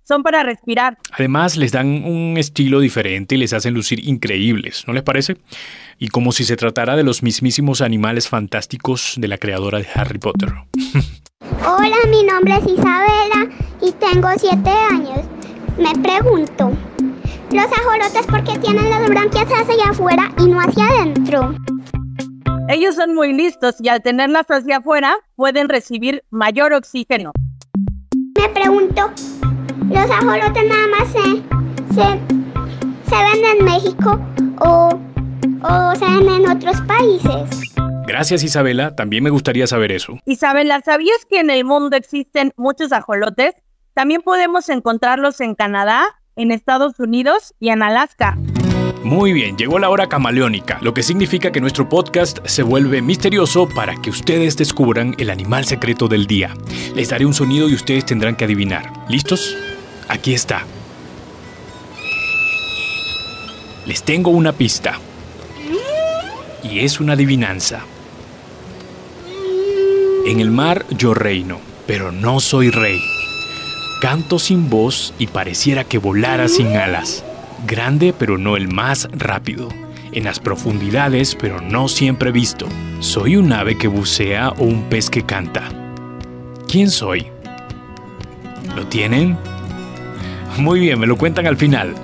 Son 0.03 0.23
para 0.23 0.43
respirar. 0.43 0.97
Además, 1.13 1.59
les 1.59 1.73
dan 1.73 2.05
un 2.05 2.37
estilo 2.39 2.81
diferente 2.81 3.35
y 3.35 3.39
les 3.39 3.53
hacen 3.53 3.75
lucir 3.75 4.09
increíbles, 4.09 4.85
¿no 4.87 4.95
les 4.95 5.03
parece? 5.03 5.37
Y 5.99 6.09
como 6.09 6.33
si 6.33 6.45
se 6.45 6.57
tratara 6.57 6.97
de 6.97 7.05
los 7.05 7.23
mismísimos 7.23 7.83
animales 7.83 8.27
fantásticos 8.27 9.17
de 9.19 9.29
la 9.29 9.37
creadora 9.37 9.79
de 9.79 9.89
Harry 9.95 10.19
Potter. 10.19 10.49
Hola, 11.67 11.97
mi 12.11 12.23
nombre 12.23 12.55
es 12.57 12.65
Isabela 12.65 13.51
y 13.83 13.93
tengo 13.93 14.29
siete 14.39 14.71
años. 14.71 15.21
Me 15.77 15.93
pregunto, 16.03 16.73
¿los 17.53 17.67
ajolotes 17.67 18.27
por 18.27 18.43
qué 18.45 18.59
tienen 18.59 18.89
las 18.89 19.07
branquias 19.07 19.47
hacia 19.47 19.91
afuera 19.91 20.33
y 20.39 20.47
no 20.47 20.59
hacia 20.59 20.87
adentro? 20.87 21.55
Ellos 22.71 22.97
son 22.97 23.15
muy 23.15 23.33
listos 23.33 23.77
y 23.81 23.89
al 23.89 24.03
tenerlas 24.03 24.45
hacia 24.51 24.77
afuera 24.77 25.17
pueden 25.37 25.71
recibir 25.71 26.23
mayor 26.29 26.75
oxígeno. 26.75 27.33
Me 28.39 28.49
pregunto, 28.51 29.11
¿los 29.89 30.11
ajolotes 30.11 30.69
nada 30.69 30.87
más 30.89 31.09
se, 31.09 31.23
se, 31.95 32.21
se 33.09 33.17
ven 33.17 33.59
en 33.59 33.65
México 33.65 34.21
o, 34.61 35.01
o 35.63 35.95
se 35.95 36.05
ven 36.05 36.29
en 36.29 36.51
otros 36.51 36.79
países? 36.83 37.73
Gracias 38.07 38.43
Isabela, 38.43 38.95
también 38.95 39.25
me 39.25 39.31
gustaría 39.31 39.67
saber 39.67 39.91
eso. 39.91 40.19
Isabela, 40.27 40.83
¿sabías 40.85 41.25
que 41.27 41.41
en 41.41 41.49
el 41.49 41.65
mundo 41.65 41.97
existen 41.97 42.53
muchos 42.59 42.93
ajolotes? 42.93 43.55
También 43.95 44.21
podemos 44.21 44.69
encontrarlos 44.69 45.41
en 45.41 45.55
Canadá, 45.55 46.21
en 46.37 46.51
Estados 46.51 47.01
Unidos 47.01 47.55
y 47.61 47.71
en 47.71 47.83
Alaska. 47.83 48.37
Muy 49.05 49.33
bien, 49.33 49.57
llegó 49.57 49.79
la 49.79 49.91
hora 49.91 50.09
camaleónica, 50.09 50.79
lo 50.83 50.93
que 50.93 51.05
significa 51.05 51.53
que 51.53 51.61
nuestro 51.61 51.89
podcast 51.89 52.39
se 52.45 52.65
vuelve 52.65 53.01
misterioso 53.01 53.69
para 53.69 53.95
que 53.95 54.11
ustedes 54.11 54.57
descubran 54.57 55.15
el 55.19 55.31
animal 55.31 55.65
secreto 55.65 56.09
del 56.09 56.27
día. 56.27 56.53
Les 56.95 57.09
daré 57.09 57.25
un 57.25 57.33
sonido 57.33 57.69
y 57.69 57.75
ustedes 57.75 58.05
tendrán 58.05 58.35
que 58.35 58.45
adivinar. 58.45 58.93
¿Listos? 59.09 59.57
Aquí 60.09 60.35
está. 60.35 60.65
Les 63.87 64.03
tengo 64.03 64.31
una 64.31 64.53
pista. 64.53 64.99
Y 66.65 66.81
es 66.81 66.99
una 66.99 67.13
adivinanza. 67.13 67.85
En 70.27 70.41
el 70.41 70.51
mar 70.51 70.85
yo 70.91 71.15
reino, 71.15 71.61
pero 71.87 72.11
no 72.11 72.41
soy 72.41 72.71
rey. 72.71 73.01
Canto 74.03 74.39
sin 74.39 74.69
voz 74.69 75.15
y 75.19 75.29
pareciera 75.29 75.85
que 75.85 75.99
volara 75.99 76.49
sin 76.49 76.77
alas. 76.77 77.25
Grande 77.67 78.15
pero 78.19 78.39
no 78.39 78.57
el 78.57 78.69
más 78.69 79.09
rápido. 79.13 79.69
En 80.13 80.25
las 80.25 80.41
profundidades 80.41 81.35
pero 81.35 81.61
no 81.61 81.89
siempre 81.89 82.33
visto. 82.33 82.67
¿Soy 83.01 83.37
un 83.37 83.53
ave 83.53 83.77
que 83.77 83.89
bucea 83.89 84.51
o 84.51 84.65
un 84.65 84.85
pez 84.85 85.11
que 85.11 85.23
canta? 85.23 85.69
¿Quién 86.69 86.91
soy? 86.91 87.27
¿Lo 88.77 88.87
tienen? 88.87 89.37
Muy 90.59 90.81
bien, 90.81 90.99
me 90.99 91.07
lo 91.07 91.17
cuentan 91.17 91.47
al 91.47 91.57
final. 91.57 91.95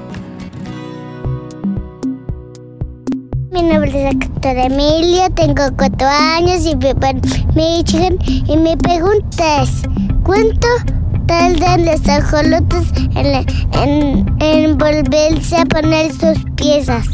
Mi 3.50 3.62
nombre 3.62 3.90
es 3.90 4.14
Héctor 4.14 4.56
Emilio, 4.56 5.30
tengo 5.34 5.62
cuatro 5.76 6.06
años 6.08 6.66
y 6.66 6.75
vivo 6.76 7.00
en 7.02 7.20
Michigan. 7.54 8.18
Y 8.26 8.56
mi 8.56 8.76
pregunta 8.76 9.62
es, 9.62 9.82
¿cuánto 10.23 10.68
tardan 11.26 11.87
los 11.87 12.09
ajolotes 12.09 12.93
en, 13.16 13.47
en, 13.73 14.43
en 14.43 14.78
volverse 14.78 15.57
a 15.57 15.64
poner 15.64 16.12
sus 16.12 16.38
piezas? 16.57 17.09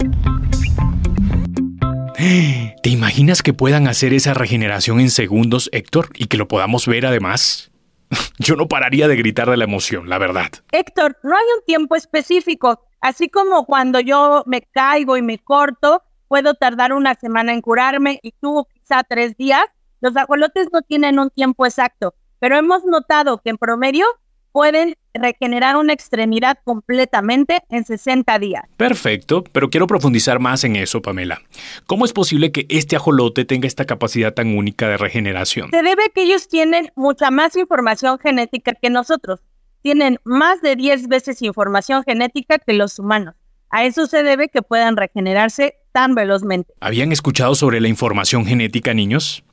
¿Te 2.82 2.90
imaginas 2.90 3.42
que 3.42 3.54
puedan 3.54 3.88
hacer 3.88 4.12
esa 4.12 4.34
regeneración 4.34 5.00
en 5.00 5.10
segundos, 5.10 5.70
Héctor, 5.72 6.10
y 6.14 6.26
que 6.26 6.36
lo 6.36 6.48
podamos 6.48 6.86
ver 6.86 7.06
además? 7.06 7.70
Yo 8.38 8.56
no 8.56 8.68
pararía 8.68 9.08
de 9.08 9.16
gritar 9.16 9.48
de 9.48 9.56
la 9.56 9.64
emoción, 9.64 10.08
la 10.08 10.18
verdad. 10.18 10.50
Héctor, 10.72 11.16
no 11.22 11.36
hay 11.36 11.44
un 11.58 11.64
tiempo 11.64 11.96
específico. 11.96 12.82
Así 13.00 13.28
como 13.30 13.64
cuando 13.64 13.98
yo 13.98 14.42
me 14.46 14.60
caigo 14.60 15.16
y 15.16 15.22
me 15.22 15.38
corto, 15.38 16.02
puedo 16.28 16.52
tardar 16.52 16.92
una 16.92 17.14
semana 17.14 17.54
en 17.54 17.62
curarme 17.62 18.20
y 18.22 18.32
tú 18.32 18.66
quizá 18.74 19.02
tres 19.04 19.38
días. 19.38 19.64
Los 20.02 20.14
ajolotes 20.16 20.68
no 20.70 20.82
tienen 20.82 21.18
un 21.18 21.30
tiempo 21.30 21.64
exacto, 21.64 22.14
pero 22.40 22.56
hemos 22.56 22.84
notado 22.84 23.38
que 23.38 23.50
en 23.50 23.58
promedio 23.58 24.04
pueden 24.52 24.96
regenerar 25.14 25.76
una 25.76 25.92
extremidad 25.92 26.58
completamente 26.64 27.62
en 27.68 27.84
60 27.84 28.38
días. 28.38 28.64
Perfecto, 28.76 29.44
pero 29.52 29.70
quiero 29.70 29.86
profundizar 29.86 30.40
más 30.40 30.64
en 30.64 30.76
eso, 30.76 31.02
Pamela. 31.02 31.40
¿Cómo 31.86 32.04
es 32.04 32.12
posible 32.12 32.50
que 32.50 32.66
este 32.68 32.96
ajolote 32.96 33.44
tenga 33.44 33.66
esta 33.66 33.84
capacidad 33.84 34.34
tan 34.34 34.56
única 34.56 34.88
de 34.88 34.96
regeneración? 34.96 35.70
Se 35.70 35.82
debe 35.82 36.04
a 36.04 36.08
que 36.12 36.22
ellos 36.22 36.48
tienen 36.48 36.90
mucha 36.96 37.30
más 37.30 37.56
información 37.56 38.18
genética 38.18 38.72
que 38.74 38.90
nosotros. 38.90 39.40
Tienen 39.82 40.18
más 40.24 40.60
de 40.62 40.76
10 40.76 41.08
veces 41.08 41.42
información 41.42 42.02
genética 42.04 42.58
que 42.58 42.72
los 42.72 42.98
humanos. 42.98 43.34
A 43.70 43.84
eso 43.84 44.06
se 44.06 44.22
debe 44.22 44.48
que 44.48 44.62
puedan 44.62 44.96
regenerarse 44.96 45.76
tan 45.92 46.14
velozmente. 46.14 46.74
¿Habían 46.80 47.12
escuchado 47.12 47.54
sobre 47.54 47.80
la 47.80 47.88
información 47.88 48.44
genética, 48.44 48.94
niños? 48.94 49.44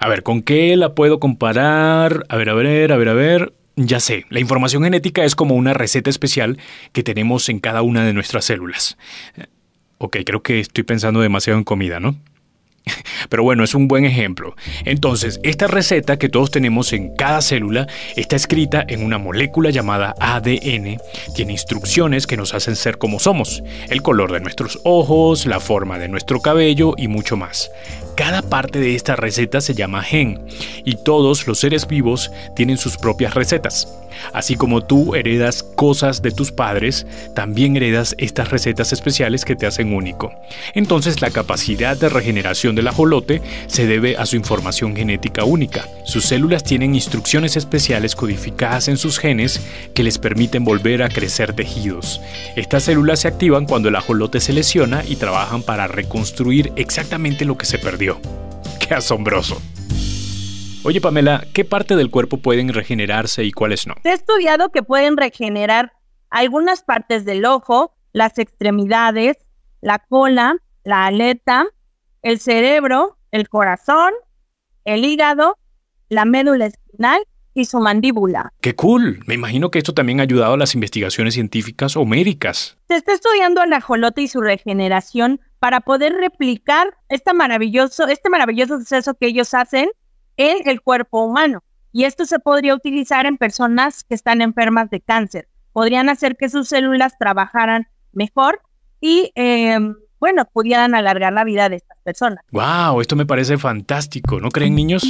A 0.00 0.08
ver, 0.08 0.22
¿con 0.22 0.42
qué 0.42 0.76
la 0.76 0.94
puedo 0.94 1.20
comparar? 1.20 2.24
A 2.28 2.36
ver, 2.36 2.50
a 2.50 2.54
ver, 2.54 2.92
a 2.92 2.96
ver, 2.96 3.08
a 3.08 3.14
ver. 3.14 3.52
Ya 3.76 3.98
sé, 3.98 4.24
la 4.30 4.38
información 4.38 4.84
genética 4.84 5.24
es 5.24 5.34
como 5.34 5.56
una 5.56 5.74
receta 5.74 6.08
especial 6.08 6.58
que 6.92 7.02
tenemos 7.02 7.48
en 7.48 7.58
cada 7.58 7.82
una 7.82 8.04
de 8.04 8.12
nuestras 8.12 8.44
células. 8.44 8.96
Ok, 9.98 10.18
creo 10.24 10.42
que 10.42 10.60
estoy 10.60 10.84
pensando 10.84 11.20
demasiado 11.20 11.58
en 11.58 11.64
comida, 11.64 11.98
¿no? 11.98 12.16
Pero 13.28 13.42
bueno, 13.42 13.64
es 13.64 13.74
un 13.74 13.88
buen 13.88 14.04
ejemplo. 14.04 14.54
Entonces, 14.84 15.40
esta 15.42 15.66
receta 15.66 16.18
que 16.18 16.28
todos 16.28 16.50
tenemos 16.50 16.92
en 16.92 17.14
cada 17.16 17.40
célula 17.40 17.86
está 18.16 18.36
escrita 18.36 18.84
en 18.86 19.04
una 19.04 19.18
molécula 19.18 19.70
llamada 19.70 20.14
ADN. 20.20 20.98
Tiene 21.34 21.52
instrucciones 21.52 22.26
que 22.26 22.36
nos 22.36 22.54
hacen 22.54 22.76
ser 22.76 22.98
como 22.98 23.18
somos. 23.18 23.62
El 23.88 24.02
color 24.02 24.32
de 24.32 24.40
nuestros 24.40 24.78
ojos, 24.84 25.46
la 25.46 25.60
forma 25.60 25.98
de 25.98 26.08
nuestro 26.08 26.40
cabello 26.40 26.94
y 26.96 27.08
mucho 27.08 27.36
más. 27.36 27.70
Cada 28.16 28.42
parte 28.42 28.78
de 28.78 28.94
esta 28.94 29.16
receta 29.16 29.60
se 29.60 29.74
llama 29.74 30.02
gen 30.02 30.46
y 30.84 30.94
todos 30.96 31.46
los 31.48 31.58
seres 31.58 31.88
vivos 31.88 32.30
tienen 32.54 32.78
sus 32.78 32.96
propias 32.96 33.34
recetas. 33.34 33.88
Así 34.32 34.54
como 34.54 34.84
tú 34.84 35.14
heredas 35.16 35.62
cosas 35.62 36.22
de 36.22 36.30
tus 36.30 36.52
padres, 36.52 37.06
también 37.34 37.76
heredas 37.76 38.14
estas 38.18 38.50
recetas 38.50 38.92
especiales 38.92 39.44
que 39.44 39.56
te 39.56 39.66
hacen 39.66 39.92
único. 39.92 40.32
Entonces 40.74 41.20
la 41.20 41.30
capacidad 41.30 41.96
de 41.96 42.08
regeneración 42.08 42.76
del 42.76 42.88
ajolote 42.88 43.42
se 43.66 43.86
debe 43.86 44.16
a 44.16 44.26
su 44.26 44.36
información 44.36 44.94
genética 44.94 45.44
única. 45.44 45.88
Sus 46.04 46.26
células 46.26 46.62
tienen 46.62 46.94
instrucciones 46.94 47.56
especiales 47.56 48.14
codificadas 48.14 48.88
en 48.88 48.96
sus 48.96 49.18
genes 49.18 49.60
que 49.94 50.04
les 50.04 50.18
permiten 50.18 50.64
volver 50.64 51.02
a 51.02 51.08
crecer 51.08 51.52
tejidos. 51.52 52.20
Estas 52.54 52.84
células 52.84 53.20
se 53.20 53.28
activan 53.28 53.66
cuando 53.66 53.88
el 53.88 53.96
ajolote 53.96 54.40
se 54.40 54.52
lesiona 54.52 55.02
y 55.06 55.16
trabajan 55.16 55.62
para 55.62 55.88
reconstruir 55.88 56.72
exactamente 56.76 57.44
lo 57.44 57.58
que 57.58 57.66
se 57.66 57.78
perdió. 57.78 58.03
¡Qué 58.80 58.94
asombroso! 58.94 59.60
Oye 60.84 61.00
Pamela, 61.00 61.46
¿qué 61.54 61.64
parte 61.64 61.96
del 61.96 62.10
cuerpo 62.10 62.36
pueden 62.36 62.68
regenerarse 62.68 63.44
y 63.44 63.52
cuáles 63.52 63.86
no? 63.86 63.94
Se 64.02 64.10
ha 64.10 64.14
estudiado 64.14 64.70
que 64.70 64.82
pueden 64.82 65.16
regenerar 65.16 65.92
algunas 66.28 66.82
partes 66.82 67.24
del 67.24 67.46
ojo, 67.46 67.94
las 68.12 68.38
extremidades, 68.38 69.38
la 69.80 69.98
cola, 69.98 70.56
la 70.84 71.06
aleta, 71.06 71.66
el 72.20 72.38
cerebro, 72.38 73.16
el 73.30 73.48
corazón, 73.48 74.12
el 74.84 75.04
hígado, 75.04 75.56
la 76.10 76.26
médula 76.26 76.66
espinal 76.66 77.22
y 77.54 77.64
su 77.64 77.78
mandíbula. 77.78 78.52
¡Qué 78.60 78.74
cool! 78.74 79.22
Me 79.26 79.34
imagino 79.34 79.70
que 79.70 79.78
esto 79.78 79.94
también 79.94 80.20
ha 80.20 80.24
ayudado 80.24 80.54
a 80.54 80.58
las 80.58 80.74
investigaciones 80.74 81.34
científicas 81.34 81.96
o 81.96 82.04
médicas. 82.04 82.76
Se 82.88 82.96
está 82.96 83.14
estudiando 83.14 83.62
el 83.62 83.72
ajolote 83.72 84.22
y 84.22 84.28
su 84.28 84.40
regeneración 84.40 85.40
para 85.64 85.80
poder 85.80 86.12
replicar 86.12 86.94
este 87.08 87.32
maravilloso, 87.32 88.06
este 88.06 88.28
maravilloso 88.28 88.80
suceso 88.80 89.14
que 89.14 89.28
ellos 89.28 89.54
hacen 89.54 89.88
en 90.36 90.68
el 90.68 90.82
cuerpo 90.82 91.24
humano. 91.24 91.64
Y 91.90 92.04
esto 92.04 92.26
se 92.26 92.38
podría 92.38 92.74
utilizar 92.74 93.24
en 93.24 93.38
personas 93.38 94.04
que 94.04 94.14
están 94.14 94.42
enfermas 94.42 94.90
de 94.90 95.00
cáncer. 95.00 95.48
Podrían 95.72 96.10
hacer 96.10 96.36
que 96.36 96.50
sus 96.50 96.68
células 96.68 97.16
trabajaran 97.18 97.86
mejor 98.12 98.60
y, 99.00 99.32
eh, 99.36 99.78
bueno, 100.20 100.44
pudieran 100.52 100.94
alargar 100.94 101.32
la 101.32 101.44
vida 101.44 101.70
de 101.70 101.76
estas 101.76 101.96
personas. 102.04 102.44
¡Wow! 102.52 103.00
Esto 103.00 103.16
me 103.16 103.24
parece 103.24 103.56
fantástico. 103.56 104.40
¿No 104.40 104.50
creen, 104.50 104.74
niños? 104.74 105.02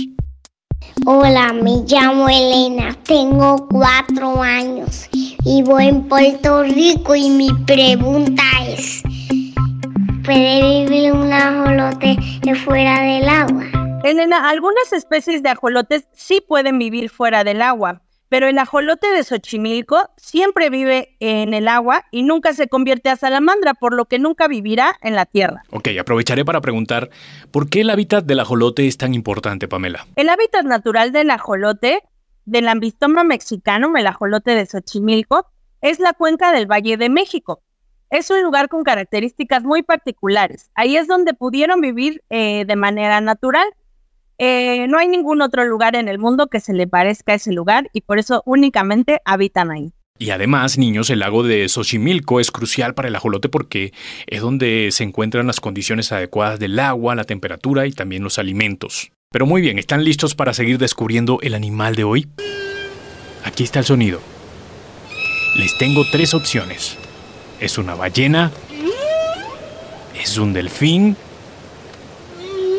Hola, 1.04 1.52
me 1.52 1.82
llamo 1.84 2.28
Elena, 2.28 2.96
tengo 3.02 3.66
cuatro 3.68 4.40
años, 4.40 5.08
vivo 5.44 5.80
en 5.80 6.04
Puerto 6.04 6.62
Rico 6.62 7.16
y 7.16 7.28
mi 7.28 7.48
pregunta 7.66 8.44
es, 8.68 9.02
¿puede 10.24 10.86
vivir 10.86 11.12
un 11.12 11.32
ajolote 11.32 12.16
fuera 12.64 13.02
del 13.02 13.28
agua? 13.28 13.64
Elena, 14.02 14.48
algunas 14.48 14.92
especies 14.92 15.42
de 15.42 15.50
ajolotes 15.50 16.08
sí 16.12 16.42
pueden 16.46 16.78
vivir 16.78 17.10
fuera 17.10 17.44
del 17.44 17.62
agua, 17.62 18.02
Pero 18.30 18.48
el 18.48 18.58
ajolote 18.58 19.06
de 19.06 19.22
Xochimilco 19.22 20.10
siempre 20.16 20.68
vive 20.68 21.14
en 21.20 21.54
el 21.54 21.68
agua 21.68 22.04
y 22.10 22.24
nunca 22.24 22.52
se 22.52 22.68
convierte 22.68 23.08
a 23.08 23.16
salamandra, 23.16 23.74
por 23.74 23.94
lo 23.94 24.06
que 24.06 24.18
nunca 24.18 24.48
vivirá 24.48 24.96
en 25.02 25.14
la 25.14 25.24
tierra. 25.24 25.62
Ok, 25.70 25.90
aprovecharé 26.00 26.44
para 26.44 26.60
preguntar, 26.60 27.10
¿por 27.52 27.68
qué 27.68 27.82
el 27.82 27.90
hábitat 27.90 28.24
del 28.24 28.40
ajolote 28.40 28.88
es 28.88 28.96
tan 28.96 29.14
importante, 29.14 29.68
Pamela? 29.68 30.06
El 30.16 30.30
hábitat 30.30 30.64
natural 30.64 31.12
del 31.12 31.30
ajolote, 31.30 32.02
del 32.44 32.66
ambistoma 32.66 33.22
mexicano, 33.22 33.92
el 33.96 34.06
ajolote 34.06 34.52
de 34.52 34.66
Xochimilco, 34.66 35.46
es 35.80 36.00
la 36.00 36.12
cuenca 36.14 36.50
del 36.50 36.66
Valle 36.66 36.96
de 36.96 37.10
México. 37.10 37.62
Es 38.14 38.30
un 38.30 38.42
lugar 38.42 38.68
con 38.68 38.84
características 38.84 39.64
muy 39.64 39.82
particulares. 39.82 40.70
Ahí 40.74 40.96
es 40.96 41.08
donde 41.08 41.34
pudieron 41.34 41.80
vivir 41.80 42.22
eh, 42.30 42.64
de 42.64 42.76
manera 42.76 43.20
natural 43.20 43.66
eh, 44.38 44.86
no 44.88 44.98
hay 44.98 45.08
ningún 45.08 45.42
otro 45.42 45.64
lugar 45.64 45.94
en 45.94 46.08
el 46.08 46.18
mundo 46.18 46.48
que 46.48 46.60
se 46.60 46.72
le 46.72 46.86
parezca 46.86 47.32
a 47.32 47.36
ese 47.36 47.52
lugar 47.52 47.88
y 47.92 48.00
por 48.00 48.18
eso 48.18 48.42
únicamente 48.46 49.20
habitan 49.24 49.70
ahí. 49.70 49.92
Y 50.18 50.30
además, 50.30 50.78
niños, 50.78 51.10
el 51.10 51.20
lago 51.20 51.42
de 51.42 51.68
Xochimilco 51.68 52.38
es 52.38 52.50
crucial 52.50 52.94
para 52.94 53.08
el 53.08 53.16
ajolote 53.16 53.48
porque 53.48 53.92
es 54.26 54.40
donde 54.40 54.90
se 54.92 55.02
encuentran 55.02 55.46
las 55.46 55.60
condiciones 55.60 56.12
adecuadas 56.12 56.60
del 56.60 56.78
agua, 56.78 57.14
la 57.14 57.24
temperatura 57.24 57.86
y 57.86 57.92
también 57.92 58.22
los 58.22 58.38
alimentos. 58.38 59.10
Pero 59.32 59.46
muy 59.46 59.60
bien, 59.60 59.78
¿están 59.78 60.04
listos 60.04 60.34
para 60.36 60.54
seguir 60.54 60.78
descubriendo 60.78 61.38
el 61.42 61.54
animal 61.54 61.96
de 61.96 62.04
hoy? 62.04 62.28
Aquí 63.44 63.64
está 63.64 63.80
el 63.80 63.84
sonido. 63.84 64.20
Les 65.56 65.76
tengo 65.78 66.04
tres 66.10 66.32
opciones. 66.34 66.96
¿Es 67.60 67.78
una 67.78 67.94
ballena? 67.94 68.50
¿Es 70.14 70.38
un 70.38 70.52
delfín? 70.52 71.16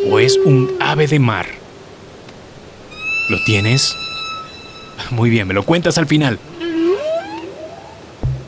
o 0.09 0.19
es 0.19 0.37
un 0.37 0.69
ave 0.79 1.07
de 1.07 1.19
mar? 1.19 1.45
¿Lo 3.29 3.37
tienes? 3.43 3.95
Muy 5.11 5.29
bien, 5.29 5.47
me 5.47 5.53
lo 5.53 5.63
cuentas 5.63 5.97
al 5.97 6.05
final. 6.05 6.39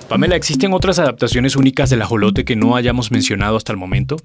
Pamela, 0.07 0.35
¿existen 0.35 0.73
otras 0.73 0.99
adaptaciones 0.99 1.55
únicas 1.55 1.89
del 1.89 2.01
ajolote 2.01 2.45
que 2.45 2.55
no 2.55 2.75
hayamos 2.75 3.11
mencionado 3.11 3.57
hasta 3.57 3.73
el 3.73 3.77
momento? 3.77 4.17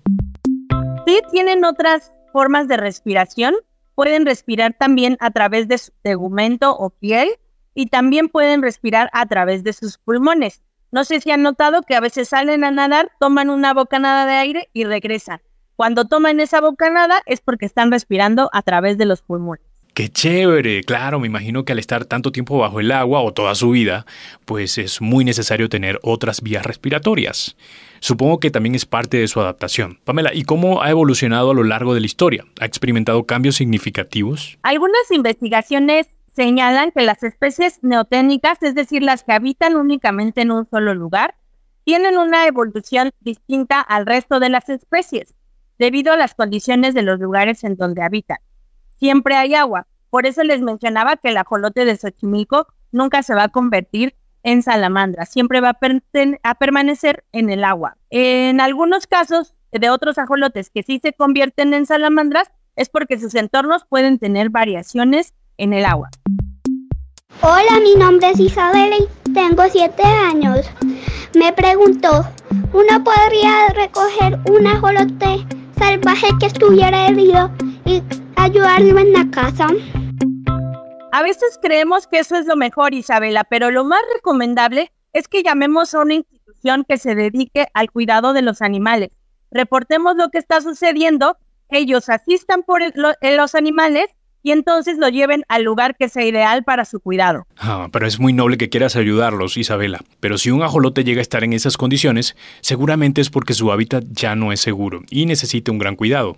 Sí, 1.06 1.20
tienen 1.32 1.64
otras 1.64 2.12
formas 2.32 2.68
de 2.68 2.76
respiración. 2.76 3.54
Pueden 3.94 4.24
respirar 4.24 4.76
también 4.78 5.16
a 5.20 5.30
través 5.32 5.68
de 5.68 5.78
su 5.78 5.92
tegumento 6.02 6.76
o 6.76 6.90
piel 6.90 7.28
y 7.74 7.86
también 7.86 8.28
pueden 8.28 8.62
respirar 8.62 9.10
a 9.12 9.26
través 9.26 9.64
de 9.64 9.72
sus 9.72 9.98
pulmones. 9.98 10.62
No 10.92 11.04
sé 11.04 11.20
si 11.20 11.30
han 11.30 11.40
notado 11.40 11.80
que 11.80 11.94
a 11.94 12.00
veces 12.00 12.28
salen 12.28 12.64
a 12.64 12.70
nadar, 12.70 13.10
toman 13.18 13.48
una 13.48 13.72
bocanada 13.72 14.26
de 14.26 14.34
aire 14.34 14.68
y 14.74 14.84
regresan. 14.84 15.40
Cuando 15.74 16.04
toman 16.04 16.38
esa 16.38 16.60
bocanada 16.60 17.22
es 17.24 17.40
porque 17.40 17.64
están 17.64 17.90
respirando 17.90 18.50
a 18.52 18.60
través 18.60 18.98
de 18.98 19.06
los 19.06 19.22
pulmones. 19.22 19.64
Qué 19.94 20.10
chévere, 20.10 20.84
claro, 20.84 21.18
me 21.18 21.26
imagino 21.26 21.64
que 21.64 21.72
al 21.72 21.78
estar 21.78 22.04
tanto 22.04 22.30
tiempo 22.30 22.58
bajo 22.58 22.78
el 22.78 22.92
agua 22.92 23.22
o 23.22 23.32
toda 23.32 23.54
su 23.54 23.70
vida, 23.70 24.04
pues 24.44 24.76
es 24.76 25.00
muy 25.00 25.24
necesario 25.24 25.70
tener 25.70 25.98
otras 26.02 26.42
vías 26.42 26.66
respiratorias. 26.66 27.56
Supongo 28.00 28.38
que 28.38 28.50
también 28.50 28.74
es 28.74 28.84
parte 28.84 29.16
de 29.16 29.28
su 29.28 29.40
adaptación. 29.40 29.98
Pamela, 30.04 30.34
¿y 30.34 30.42
cómo 30.42 30.82
ha 30.82 30.90
evolucionado 30.90 31.52
a 31.52 31.54
lo 31.54 31.64
largo 31.64 31.94
de 31.94 32.00
la 32.00 32.06
historia? 32.06 32.44
¿Ha 32.60 32.66
experimentado 32.66 33.24
cambios 33.24 33.56
significativos? 33.56 34.58
Algunas 34.62 35.10
investigaciones 35.10 36.08
señalan 36.34 36.90
que 36.92 37.02
las 37.02 37.22
especies 37.22 37.78
neoténicas, 37.82 38.62
es 38.62 38.74
decir, 38.74 39.02
las 39.02 39.24
que 39.24 39.32
habitan 39.32 39.76
únicamente 39.76 40.42
en 40.42 40.50
un 40.50 40.68
solo 40.68 40.94
lugar, 40.94 41.34
tienen 41.84 42.16
una 42.16 42.46
evolución 42.46 43.10
distinta 43.20 43.80
al 43.80 44.06
resto 44.06 44.40
de 44.40 44.48
las 44.48 44.68
especies 44.68 45.34
debido 45.78 46.12
a 46.12 46.16
las 46.16 46.34
condiciones 46.34 46.94
de 46.94 47.02
los 47.02 47.18
lugares 47.18 47.64
en 47.64 47.76
donde 47.76 48.02
habitan. 48.02 48.38
Siempre 48.96 49.34
hay 49.34 49.54
agua, 49.54 49.86
por 50.10 50.26
eso 50.26 50.44
les 50.44 50.60
mencionaba 50.60 51.16
que 51.16 51.30
el 51.30 51.38
ajolote 51.38 51.84
de 51.84 51.96
Xochimilco 51.96 52.66
nunca 52.92 53.22
se 53.22 53.34
va 53.34 53.44
a 53.44 53.48
convertir 53.48 54.14
en 54.42 54.62
salamandra, 54.62 55.24
siempre 55.24 55.60
va 55.60 55.70
a, 55.70 56.54
permanecer 56.54 57.24
en 57.32 57.50
el 57.50 57.64
agua. 57.64 57.96
En 58.10 58.60
algunos 58.60 59.06
casos 59.06 59.54
de 59.70 59.90
otros 59.90 60.18
ajolotes 60.18 60.70
que 60.70 60.82
sí 60.82 61.00
se 61.02 61.12
convierten 61.12 61.74
en 61.74 61.86
salamandras 61.86 62.50
es 62.76 62.88
porque 62.88 63.18
sus 63.18 63.34
entornos 63.34 63.84
pueden 63.88 64.18
tener 64.18 64.50
variaciones 64.50 65.34
en 65.58 65.72
el 65.72 65.84
agua. 65.84 66.10
Hola, 67.40 67.80
mi 67.82 67.94
nombre 67.94 68.30
es 68.30 68.40
Isabela 68.40 68.96
y 68.96 69.32
tengo 69.32 69.62
siete 69.70 70.02
años. 70.02 70.66
Me 71.34 71.52
preguntó, 71.52 72.26
¿uno 72.72 73.02
podría 73.02 73.68
recoger 73.68 74.38
un 74.50 74.66
ajolote 74.66 75.46
salvaje 75.82 76.28
que 76.38 76.46
estuviera 76.46 77.08
herido 77.08 77.50
y 77.84 78.02
ayudarlo 78.36 78.98
en 78.98 79.12
la 79.12 79.28
casa. 79.30 79.66
A 81.12 81.22
veces 81.22 81.58
creemos 81.60 82.06
que 82.06 82.20
eso 82.20 82.36
es 82.36 82.46
lo 82.46 82.56
mejor, 82.56 82.94
Isabela, 82.94 83.44
pero 83.44 83.70
lo 83.70 83.84
más 83.84 84.00
recomendable 84.14 84.92
es 85.12 85.28
que 85.28 85.42
llamemos 85.42 85.94
a 85.94 86.00
una 86.00 86.14
institución 86.14 86.84
que 86.88 86.98
se 86.98 87.14
dedique 87.14 87.66
al 87.74 87.90
cuidado 87.90 88.32
de 88.32 88.42
los 88.42 88.62
animales. 88.62 89.10
Reportemos 89.50 90.16
lo 90.16 90.30
que 90.30 90.38
está 90.38 90.60
sucediendo, 90.60 91.36
ellos 91.68 92.08
asistan 92.08 92.62
por 92.62 92.80
los 92.94 93.54
animales 93.54 94.06
y 94.42 94.52
entonces 94.52 94.98
lo 94.98 95.08
lleven 95.08 95.44
al 95.48 95.62
lugar 95.62 95.96
que 95.96 96.08
sea 96.08 96.24
ideal 96.24 96.64
para 96.64 96.84
su 96.84 97.00
cuidado. 97.00 97.46
Ah, 97.56 97.88
pero 97.92 98.06
es 98.06 98.18
muy 98.18 98.32
noble 98.32 98.58
que 98.58 98.68
quieras 98.68 98.96
ayudarlos, 98.96 99.56
Isabela. 99.56 100.00
Pero 100.20 100.38
si 100.38 100.50
un 100.50 100.62
ajolote 100.62 101.04
llega 101.04 101.20
a 101.20 101.22
estar 101.22 101.44
en 101.44 101.52
esas 101.52 101.76
condiciones, 101.76 102.36
seguramente 102.60 103.20
es 103.20 103.30
porque 103.30 103.54
su 103.54 103.72
hábitat 103.72 104.04
ya 104.10 104.34
no 104.34 104.52
es 104.52 104.60
seguro 104.60 105.02
y 105.10 105.26
necesita 105.26 105.72
un 105.72 105.78
gran 105.78 105.96
cuidado. 105.96 106.36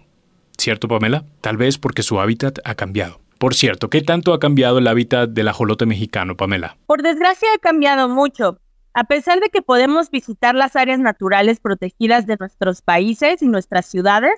¿Cierto, 0.57 0.89
Pamela? 0.89 1.25
Tal 1.41 1.57
vez 1.57 1.79
porque 1.79 2.03
su 2.03 2.21
hábitat 2.21 2.59
ha 2.65 2.75
cambiado. 2.75 3.21
Por 3.39 3.55
cierto, 3.55 3.91
¿qué 3.91 4.01
tanto 4.01 4.33
ha 4.33 4.39
cambiado 4.39 4.79
el 4.79 4.87
hábitat 4.87 5.31
del 5.31 5.49
ajolote 5.49 5.87
mexicano, 5.87 6.37
Pamela? 6.37 6.77
Por 6.87 7.03
desgracia 7.03 7.49
ha 7.55 7.59
cambiado 7.59 8.09
mucho. 8.09 8.59
A 8.95 9.05
pesar 9.05 9.41
de 9.41 9.51
que 9.51 9.61
podemos 9.61 10.11
visitar 10.11 10.55
las 10.55 10.77
áreas 10.77 11.01
naturales 11.01 11.59
protegidas 11.59 12.27
de 12.27 12.37
nuestros 12.39 12.81
países 12.81 13.43
y 13.43 13.49
nuestras 13.49 13.87
ciudades, 13.87 14.33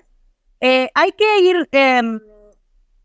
eh, 0.61 0.89
hay 0.95 1.13
que 1.13 1.41
ir 1.41 1.69
em, 1.73 2.21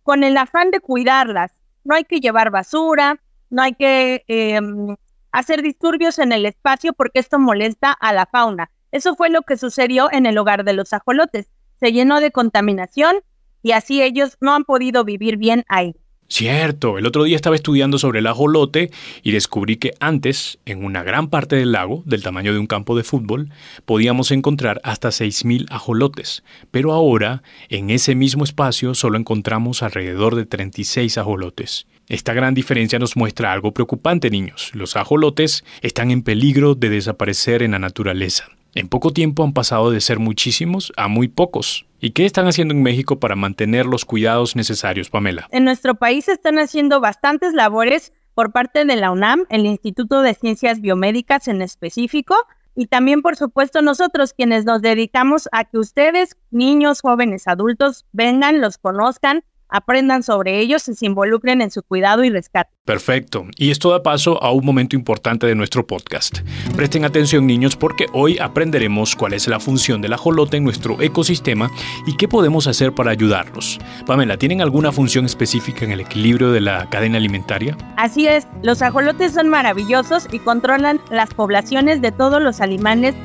con 0.03 0.23
el 0.23 0.37
afán 0.37 0.71
de 0.71 0.79
cuidarlas. 0.79 1.51
No 1.83 1.95
hay 1.95 2.03
que 2.03 2.19
llevar 2.19 2.51
basura, 2.51 3.19
no 3.49 3.61
hay 3.61 3.73
que 3.73 4.23
em, 4.27 4.95
hacer 5.31 5.61
disturbios 5.61 6.19
en 6.19 6.31
el 6.31 6.45
espacio 6.45 6.93
porque 6.93 7.19
esto 7.19 7.39
molesta 7.39 7.91
a 7.91 8.13
la 8.13 8.25
fauna. 8.25 8.71
Eso 8.91 9.15
fue 9.15 9.29
lo 9.29 9.41
que 9.41 9.57
sucedió 9.57 10.09
en 10.11 10.25
el 10.25 10.37
hogar 10.37 10.63
de 10.63 10.73
los 10.73 10.93
ajolotes. 10.93 11.49
Se 11.79 11.91
llenó 11.91 12.19
de 12.19 12.31
contaminación 12.31 13.17
y 13.63 13.71
así 13.71 14.01
ellos 14.01 14.37
no 14.41 14.53
han 14.53 14.65
podido 14.65 15.03
vivir 15.03 15.37
bien 15.37 15.63
ahí. 15.67 15.95
Cierto, 16.31 16.97
el 16.97 17.05
otro 17.05 17.25
día 17.25 17.35
estaba 17.35 17.57
estudiando 17.57 17.99
sobre 17.99 18.19
el 18.19 18.27
ajolote 18.27 18.89
y 19.21 19.31
descubrí 19.31 19.75
que 19.75 19.95
antes, 19.99 20.59
en 20.65 20.85
una 20.85 21.03
gran 21.03 21.27
parte 21.27 21.57
del 21.57 21.73
lago, 21.73 22.03
del 22.05 22.23
tamaño 22.23 22.53
de 22.53 22.59
un 22.59 22.67
campo 22.67 22.95
de 22.95 23.03
fútbol, 23.03 23.49
podíamos 23.83 24.31
encontrar 24.31 24.79
hasta 24.85 25.09
6.000 25.09 25.65
ajolotes, 25.69 26.45
pero 26.71 26.93
ahora, 26.93 27.43
en 27.67 27.89
ese 27.89 28.15
mismo 28.15 28.45
espacio, 28.45 28.95
solo 28.95 29.17
encontramos 29.17 29.83
alrededor 29.83 30.35
de 30.35 30.45
36 30.45 31.17
ajolotes. 31.17 31.85
Esta 32.07 32.31
gran 32.31 32.53
diferencia 32.53 32.97
nos 32.97 33.17
muestra 33.17 33.51
algo 33.51 33.73
preocupante, 33.73 34.29
niños. 34.29 34.71
Los 34.73 34.95
ajolotes 34.95 35.65
están 35.81 36.11
en 36.11 36.23
peligro 36.23 36.75
de 36.75 36.89
desaparecer 36.89 37.61
en 37.61 37.71
la 37.71 37.79
naturaleza. 37.79 38.45
En 38.73 38.87
poco 38.87 39.11
tiempo 39.11 39.43
han 39.43 39.53
pasado 39.53 39.91
de 39.91 39.99
ser 39.99 40.19
muchísimos 40.19 40.93
a 40.95 41.09
muy 41.09 41.27
pocos. 41.27 41.85
¿Y 41.99 42.11
qué 42.11 42.25
están 42.25 42.47
haciendo 42.47 42.73
en 42.73 42.81
México 42.81 43.19
para 43.19 43.35
mantener 43.35 43.85
los 43.85 44.05
cuidados 44.05 44.55
necesarios, 44.55 45.09
Pamela? 45.09 45.47
En 45.51 45.65
nuestro 45.65 45.95
país 45.95 46.29
están 46.29 46.57
haciendo 46.57 47.01
bastantes 47.01 47.53
labores 47.53 48.13
por 48.33 48.53
parte 48.53 48.85
de 48.85 48.95
la 48.95 49.11
UNAM, 49.11 49.45
el 49.49 49.65
Instituto 49.65 50.21
de 50.21 50.33
Ciencias 50.33 50.79
Biomédicas 50.79 51.49
en 51.49 51.61
específico, 51.61 52.35
y 52.73 52.87
también, 52.87 53.21
por 53.21 53.35
supuesto, 53.35 53.81
nosotros 53.81 54.33
quienes 54.33 54.63
nos 54.63 54.81
dedicamos 54.81 55.49
a 55.51 55.65
que 55.65 55.77
ustedes, 55.77 56.37
niños, 56.49 57.01
jóvenes, 57.01 57.47
adultos, 57.47 58.05
vengan, 58.13 58.61
los 58.61 58.77
conozcan 58.77 59.43
aprendan 59.71 60.21
sobre 60.21 60.59
ellos 60.59 60.87
y 60.87 60.93
se 60.93 61.05
involucren 61.05 61.61
en 61.61 61.71
su 61.71 61.81
cuidado 61.81 62.23
y 62.23 62.29
rescate. 62.29 62.69
Perfecto. 62.85 63.45
Y 63.57 63.71
esto 63.71 63.89
da 63.89 64.03
paso 64.03 64.41
a 64.43 64.51
un 64.51 64.65
momento 64.65 64.95
importante 64.95 65.47
de 65.47 65.55
nuestro 65.55 65.87
podcast. 65.87 66.39
Presten 66.75 67.05
atención 67.05 67.47
niños 67.47 67.75
porque 67.75 68.07
hoy 68.13 68.37
aprenderemos 68.37 69.15
cuál 69.15 69.33
es 69.33 69.47
la 69.47 69.59
función 69.59 70.01
del 70.01 70.13
ajolote 70.13 70.57
en 70.57 70.63
nuestro 70.63 71.01
ecosistema 71.01 71.71
y 72.05 72.17
qué 72.17 72.27
podemos 72.27 72.67
hacer 72.67 72.93
para 72.93 73.11
ayudarlos. 73.11 73.79
Pamela, 74.05 74.37
¿tienen 74.37 74.61
alguna 74.61 74.91
función 74.91 75.25
específica 75.25 75.85
en 75.85 75.91
el 75.91 76.01
equilibrio 76.01 76.51
de 76.51 76.61
la 76.61 76.89
cadena 76.89 77.17
alimentaria? 77.17 77.77
Así 77.95 78.27
es, 78.27 78.47
los 78.63 78.81
ajolotes 78.81 79.33
son 79.33 79.47
maravillosos 79.47 80.27
y 80.31 80.39
controlan 80.39 80.99
las 81.09 81.33
poblaciones 81.33 82.01
de 82.01 82.11
todos 82.11 82.41
los 82.41 82.59
animales 82.59 83.15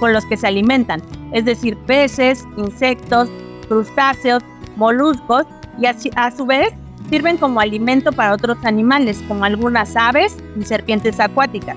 con 0.00 0.12
los 0.12 0.26
que 0.26 0.36
se 0.36 0.46
alimentan, 0.46 1.02
es 1.32 1.44
decir, 1.44 1.76
peces, 1.86 2.44
insectos, 2.56 3.30
crustáceos, 3.68 4.42
moluscos 4.76 5.46
y 5.80 5.86
a, 5.86 6.30
su 6.30 6.46
vez 6.46 6.72
sirven 7.10 7.36
como 7.36 7.60
alimento 7.60 8.12
para 8.12 8.34
otros 8.34 8.56
animales, 8.64 9.22
como 9.28 9.44
algunas 9.44 9.96
aves 9.96 10.36
y 10.58 10.64
serpientes 10.64 11.20
acuáticas. 11.20 11.76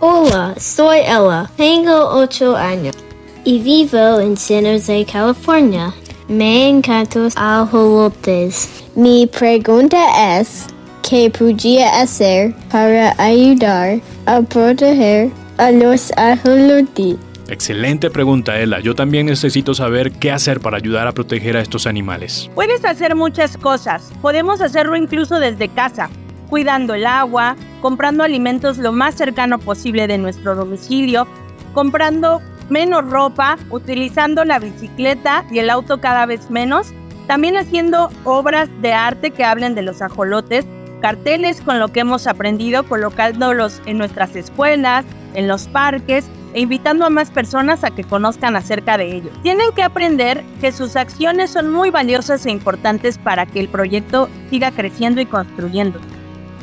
Hola, 0.00 0.54
soy 0.58 0.98
Ella, 0.98 1.50
tengo 1.56 1.92
8 1.92 2.56
años 2.56 2.96
y 3.44 3.60
vivo 3.60 4.20
en 4.20 4.36
San 4.36 4.64
Jose, 4.64 5.06
California. 5.10 5.92
Me 6.28 6.68
encantan 6.68 7.28
ajolotes. 7.36 8.84
Mi 8.94 9.26
pregunta 9.26 10.40
es, 10.40 10.66
que 11.02 11.28
podía 11.30 12.00
hacer 12.00 12.54
para 12.70 13.14
ayudar 13.18 14.00
a 14.26 14.40
proteger 14.40 15.30
a 15.58 15.70
los 15.70 16.10
ajolotes? 16.16 17.16
Excelente 17.52 18.08
pregunta, 18.08 18.58
Ella. 18.58 18.80
Yo 18.80 18.94
también 18.94 19.26
necesito 19.26 19.74
saber 19.74 20.12
qué 20.12 20.32
hacer 20.32 20.60
para 20.60 20.78
ayudar 20.78 21.06
a 21.06 21.12
proteger 21.12 21.54
a 21.54 21.60
estos 21.60 21.86
animales. 21.86 22.50
Puedes 22.54 22.82
hacer 22.82 23.14
muchas 23.14 23.58
cosas. 23.58 24.10
Podemos 24.22 24.62
hacerlo 24.62 24.96
incluso 24.96 25.38
desde 25.38 25.68
casa, 25.68 26.08
cuidando 26.48 26.94
el 26.94 27.04
agua, 27.04 27.56
comprando 27.82 28.24
alimentos 28.24 28.78
lo 28.78 28.92
más 28.92 29.16
cercano 29.16 29.58
posible 29.58 30.06
de 30.06 30.16
nuestro 30.16 30.54
domicilio, 30.54 31.26
comprando 31.74 32.40
menos 32.70 33.04
ropa, 33.10 33.58
utilizando 33.68 34.46
la 34.46 34.58
bicicleta 34.58 35.44
y 35.50 35.58
el 35.58 35.68
auto 35.68 36.00
cada 36.00 36.24
vez 36.24 36.50
menos, 36.50 36.86
también 37.26 37.58
haciendo 37.58 38.08
obras 38.24 38.70
de 38.80 38.94
arte 38.94 39.30
que 39.30 39.44
hablen 39.44 39.74
de 39.74 39.82
los 39.82 40.00
ajolotes, 40.00 40.64
carteles 41.02 41.60
con 41.60 41.78
lo 41.78 41.88
que 41.88 42.00
hemos 42.00 42.26
aprendido, 42.26 42.84
colocándolos 42.84 43.82
en 43.84 43.98
nuestras 43.98 44.36
escuelas, 44.36 45.04
en 45.34 45.48
los 45.48 45.68
parques 45.68 46.24
e 46.54 46.60
invitando 46.60 47.04
a 47.04 47.10
más 47.10 47.30
personas 47.30 47.84
a 47.84 47.90
que 47.90 48.04
conozcan 48.04 48.56
acerca 48.56 48.98
de 48.98 49.16
ellos. 49.16 49.32
Tienen 49.42 49.72
que 49.74 49.82
aprender 49.82 50.44
que 50.60 50.72
sus 50.72 50.96
acciones 50.96 51.50
son 51.50 51.70
muy 51.72 51.90
valiosas 51.90 52.44
e 52.46 52.50
importantes 52.50 53.18
para 53.18 53.46
que 53.46 53.60
el 53.60 53.68
proyecto 53.68 54.28
siga 54.50 54.70
creciendo 54.70 55.20
y 55.20 55.26
construyendo. 55.26 56.00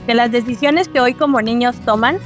Que 0.06 0.14
las 0.14 0.32
decisiones 0.32 0.88
que 0.88 1.00
hoy 1.00 1.14
como 1.14 1.42
niños 1.42 1.76
toman, 1.86 2.18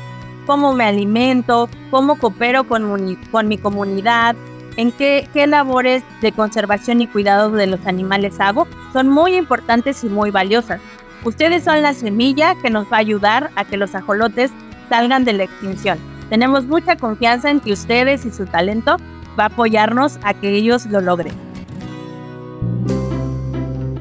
cómo 0.45 0.73
me 0.73 0.85
alimento, 0.85 1.69
cómo 1.89 2.17
coopero 2.17 2.65
con 2.65 3.47
mi 3.47 3.57
comunidad, 3.57 4.35
en 4.77 4.91
qué, 4.91 5.27
qué 5.33 5.47
labores 5.47 6.03
de 6.21 6.31
conservación 6.31 7.01
y 7.01 7.07
cuidado 7.07 7.51
de 7.51 7.67
los 7.67 7.85
animales 7.85 8.39
hago, 8.39 8.67
son 8.91 9.09
muy 9.09 9.35
importantes 9.35 10.03
y 10.03 10.09
muy 10.09 10.31
valiosas. 10.31 10.81
Ustedes 11.23 11.63
son 11.63 11.81
la 11.81 11.93
semilla 11.93 12.55
que 12.55 12.69
nos 12.69 12.91
va 12.91 12.97
a 12.97 12.99
ayudar 12.99 13.49
a 13.55 13.65
que 13.65 13.77
los 13.77 13.95
ajolotes 13.95 14.51
salgan 14.89 15.23
de 15.23 15.33
la 15.33 15.43
extinción. 15.43 15.97
Tenemos 16.33 16.65
mucha 16.65 16.95
confianza 16.95 17.51
en 17.51 17.59
que 17.59 17.71
ustedes 17.71 18.25
y 18.25 18.31
su 18.31 18.47
talento 18.47 18.97
va 19.39 19.43
a 19.43 19.47
apoyarnos 19.49 20.17
a 20.23 20.33
que 20.33 20.49
ellos 20.49 20.87
lo 20.87 20.99
logren. 20.99 21.52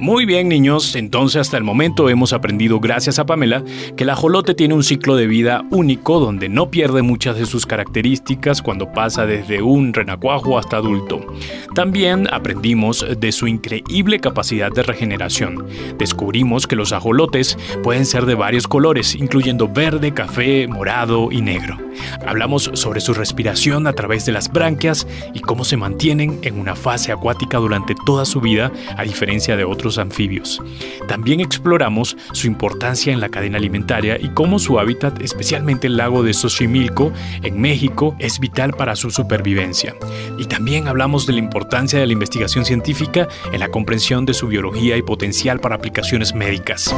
Muy 0.03 0.27
bien, 0.27 0.49
niños. 0.49 0.97
Entonces, 0.97 1.43
hasta 1.43 1.57
el 1.57 1.63
momento 1.63 2.09
hemos 2.09 2.33
aprendido, 2.33 2.81
gracias 2.81 3.21
a 3.21 3.25
Pamela, 3.25 3.63
que 3.97 4.03
el 4.03 4.11
ajolote 4.11 4.53
tiene 4.53 4.75
un 4.75 4.83
ciclo 4.83 5.15
de 5.15 5.29
vida 5.29 5.65
único 5.71 6.19
donde 6.19 6.49
no 6.49 6.73
pierde 6.73 7.03
muchas 7.03 7.39
de 7.39 7.47
sus 7.47 7.67
características 7.67 8.63
cuando 8.63 8.91
pasa 8.91 9.27
desde 9.27 9.63
un 9.63 9.95
renacuajo 9.95 10.59
hasta 10.59 10.79
adulto. 10.79 11.25
También 11.77 12.27
aprendimos 12.33 13.07
de 13.17 13.31
su 13.31 13.47
increíble 13.47 14.19
capacidad 14.19 14.73
de 14.73 14.83
regeneración. 14.83 15.69
Descubrimos 15.99 16.67
que 16.67 16.75
los 16.75 16.93
ajolotes 16.93 17.57
pueden 17.85 18.05
ser 18.05 18.27
de 18.27 18.35
varios 18.35 18.67
colores, 18.67 19.15
incluyendo 19.15 19.69
verde, 19.69 20.13
café, 20.13 20.67
morado 20.67 21.31
y 21.31 21.43
negro. 21.43 21.79
Hablamos 22.27 22.73
sobre 22.75 23.01
su 23.01 23.15
respiración 23.15 23.87
a 23.87 23.93
través 23.93 24.27
de 24.27 24.33
las 24.33 24.51
branquias 24.51 25.07
y 25.33 25.41
cómo 25.41 25.63
se 25.63 25.77
mantienen 25.77 26.41
en 26.43 26.59
una 26.59 26.75
fase 26.75 27.13
acuática 27.13 27.59
durante 27.59 27.95
toda 28.05 28.25
su 28.25 28.41
vida, 28.41 28.73
a 28.97 29.05
diferencia 29.05 29.57
de 29.57 29.65
otros 29.65 29.92
anfibios. 29.99 30.61
También 31.09 31.41
exploramos 31.41 32.17
su 32.33 32.47
importancia 32.47 33.13
en 33.13 33.21
la 33.21 33.29
cadena 33.29 33.59
alimentaria 33.59 34.19
y 34.21 34.29
cómo 34.31 34.59
su 34.59 34.79
hábitat, 34.79 35.21
especialmente 35.23 35.87
el 35.87 35.97
lago 35.97 36.23
de 36.23 36.35
Xochimilco 36.35 37.13
en 37.43 37.61
México, 37.61 38.17
es 38.19 38.39
vital 38.39 38.73
para 38.73 38.97
su 38.97 39.11
supervivencia. 39.11 39.95
Y 40.39 40.47
también 40.47 40.89
hablamos 40.89 41.27
de 41.27 41.35
la 41.35 41.39
importancia 41.39 41.99
de 41.99 42.07
la 42.07 42.13
investigación 42.13 42.65
científica 42.65 43.29
en 43.53 43.61
la 43.61 43.69
comprensión 43.69 44.27
de 44.27 44.35
su 44.35 44.49
biología 44.49 44.97
y 44.97 45.03
potencial 45.03 45.61
para 45.61 45.77
aplicaciones 45.77 46.35
médicas. 46.35 46.95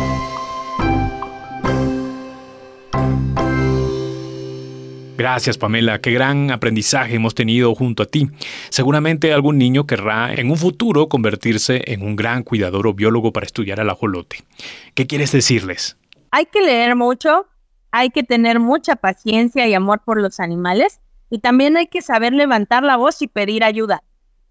Gracias 5.24 5.56
Pamela, 5.56 6.02
qué 6.02 6.10
gran 6.10 6.50
aprendizaje 6.50 7.14
hemos 7.14 7.34
tenido 7.34 7.74
junto 7.74 8.02
a 8.02 8.06
ti. 8.06 8.28
Seguramente 8.68 9.32
algún 9.32 9.56
niño 9.56 9.86
querrá 9.86 10.34
en 10.34 10.50
un 10.50 10.58
futuro 10.58 11.08
convertirse 11.08 11.80
en 11.86 12.02
un 12.02 12.14
gran 12.14 12.42
cuidador 12.42 12.86
o 12.86 12.92
biólogo 12.92 13.32
para 13.32 13.46
estudiar 13.46 13.80
al 13.80 13.88
ajolote. 13.88 14.44
¿Qué 14.92 15.06
quieres 15.06 15.32
decirles? 15.32 15.96
Hay 16.30 16.44
que 16.44 16.60
leer 16.60 16.94
mucho, 16.94 17.46
hay 17.90 18.10
que 18.10 18.22
tener 18.22 18.60
mucha 18.60 18.96
paciencia 18.96 19.66
y 19.66 19.72
amor 19.72 20.02
por 20.04 20.20
los 20.20 20.40
animales 20.40 21.00
y 21.30 21.38
también 21.38 21.78
hay 21.78 21.86
que 21.86 22.02
saber 22.02 22.34
levantar 22.34 22.82
la 22.82 22.98
voz 22.98 23.22
y 23.22 23.26
pedir 23.26 23.64
ayuda. 23.64 24.02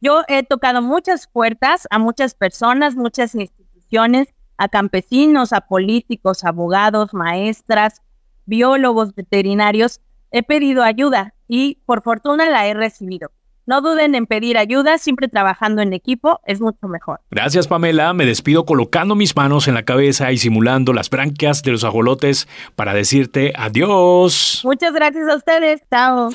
Yo 0.01 0.23
he 0.27 0.41
tocado 0.41 0.81
muchas 0.81 1.27
puertas 1.27 1.87
a 1.91 1.99
muchas 1.99 2.33
personas, 2.33 2.95
muchas 2.95 3.35
instituciones, 3.35 4.29
a 4.57 4.69
campesinos, 4.69 5.53
a 5.53 5.61
políticos, 5.61 6.43
abogados, 6.43 7.13
maestras, 7.13 8.01
biólogos, 8.47 9.13
veterinarios, 9.13 10.01
he 10.33 10.43
pedido 10.43 10.83
ayuda 10.83 11.35
y 11.47 11.75
por 11.85 12.01
fortuna 12.01 12.49
la 12.49 12.67
he 12.67 12.73
recibido. 12.73 13.31
No 13.65 13.79
duden 13.79 14.13
en 14.15 14.25
pedir 14.25 14.57
ayuda, 14.57 14.97
siempre 14.97 15.29
trabajando 15.29 15.81
en 15.81 15.93
equipo 15.93 16.41
es 16.45 16.59
mucho 16.59 16.87
mejor. 16.89 17.21
Gracias 17.31 17.67
Pamela, 17.67 18.13
me 18.13 18.25
despido 18.25 18.65
colocando 18.65 19.15
mis 19.15 19.35
manos 19.35 19.69
en 19.69 19.73
la 19.73 19.83
cabeza 19.83 20.33
y 20.33 20.37
simulando 20.37 20.91
las 20.91 21.09
branquias 21.09 21.63
de 21.63 21.71
los 21.71 21.85
ajolotes 21.85 22.47
para 22.75 22.93
decirte 22.93 23.53
adiós. 23.55 24.61
Muchas 24.65 24.93
gracias 24.93 25.29
a 25.29 25.35
ustedes, 25.35 25.81
chao. 25.89 26.29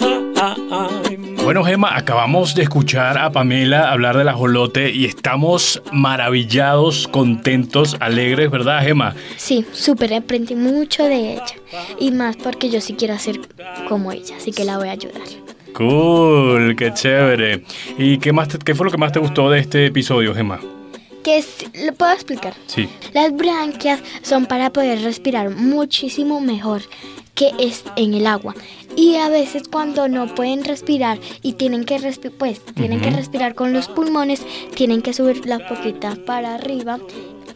Bueno 1.45 1.65
Gemma, 1.65 1.97
acabamos 1.97 2.55
de 2.55 2.63
escuchar 2.63 3.19
a 3.19 3.31
Pamela 3.31 3.91
hablar 3.93 4.17
del 4.17 4.29
ajolote 4.29 4.91
y 4.91 5.05
estamos 5.05 5.83
maravillados, 5.93 7.09
contentos, 7.09 7.97
alegres, 8.01 8.51
¿verdad 8.51 8.83
Gemma? 8.83 9.15
Sí, 9.37 9.67
súper 9.73 10.15
aprendí 10.15 10.55
mucho 10.55 11.05
de 11.05 11.35
ella. 11.35 11.45
Y 11.99 12.11
más 12.11 12.37
porque 12.37 12.71
yo 12.71 12.81
sí 12.81 12.95
quiero 12.95 13.15
hacer 13.15 13.41
como 13.89 14.13
ella, 14.13 14.37
así 14.37 14.53
que 14.53 14.65
la 14.65 14.79
voy 14.79 14.89
a 14.89 14.93
ayudar. 14.93 15.23
Cool, 15.75 16.75
qué 16.77 16.93
chévere. 16.93 17.65
¿Y 17.97 18.19
qué, 18.19 18.33
más 18.33 18.49
te- 18.49 18.59
qué 18.59 18.75
fue 18.75 18.85
lo 18.87 18.91
que 18.93 18.99
más 18.99 19.13
te 19.13 19.19
gustó 19.21 19.51
de 19.51 19.61
este 19.61 19.87
episodio, 19.87 20.35
Gemma? 20.35 20.59
Que 21.23 21.39
es, 21.39 21.65
¿Lo 21.85 21.93
puedo 21.95 22.13
explicar? 22.13 22.55
Sí. 22.67 22.89
Las 23.13 23.37
branquias 23.37 24.01
son 24.23 24.47
para 24.47 24.71
poder 24.71 25.03
respirar 25.03 25.51
muchísimo 25.51 26.41
mejor 26.41 26.83
que 27.35 27.53
es 27.61 27.85
en 27.97 28.15
el 28.15 28.27
agua. 28.27 28.55
Y 28.97 29.15
a 29.17 29.29
veces 29.29 29.65
cuando 29.71 30.09
no 30.09 30.35
pueden 30.35 30.65
respirar 30.65 31.19
y 31.43 31.53
tienen 31.53 31.85
que 31.85 31.99
respirar, 31.99 32.37
pues 32.37 32.61
tienen 32.75 33.01
que 33.01 33.11
respirar 33.11 33.55
con 33.55 33.73
los 33.73 33.87
pulmones, 33.89 34.45
tienen 34.75 35.03
que 35.03 35.13
subir 35.13 35.47
las 35.47 35.63
poquitas 35.63 36.19
para 36.19 36.57
arriba 36.57 36.99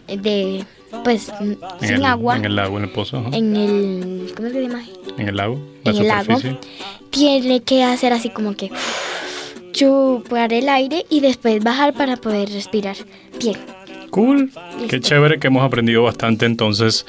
de 0.06 0.64
pues 1.04 1.30
En 1.40 1.58
sin 1.80 1.90
el, 1.96 2.04
agua 2.04 2.36
En 2.36 2.44
el 2.44 2.54
lago, 2.54 2.76
en 2.78 2.84
el 2.84 2.90
pozo. 2.90 3.24
en 3.32 3.56
el 3.56 4.32
¿cómo 4.36 4.50
se 4.50 4.60
llama? 4.62 4.84
En 5.18 5.28
el 5.28 5.36
lago. 5.36 5.58
La 5.84 5.90
en 5.92 5.96
el 5.98 6.08
lago. 6.08 6.34
Tiene 7.10 7.62
que 7.62 7.84
hacer 7.84 8.12
así 8.12 8.30
como 8.30 8.54
que 8.54 8.70
chupar 9.72 10.52
el 10.52 10.68
aire 10.68 11.06
y 11.08 11.20
después 11.20 11.62
bajar 11.62 11.94
para 11.94 12.16
poder 12.16 12.50
respirar 12.50 12.96
bien. 13.38 13.56
Cool. 14.12 14.50
Qué 14.90 15.00
chévere 15.00 15.38
que 15.38 15.46
hemos 15.46 15.64
aprendido 15.64 16.02
bastante 16.02 16.44
entonces 16.44 17.06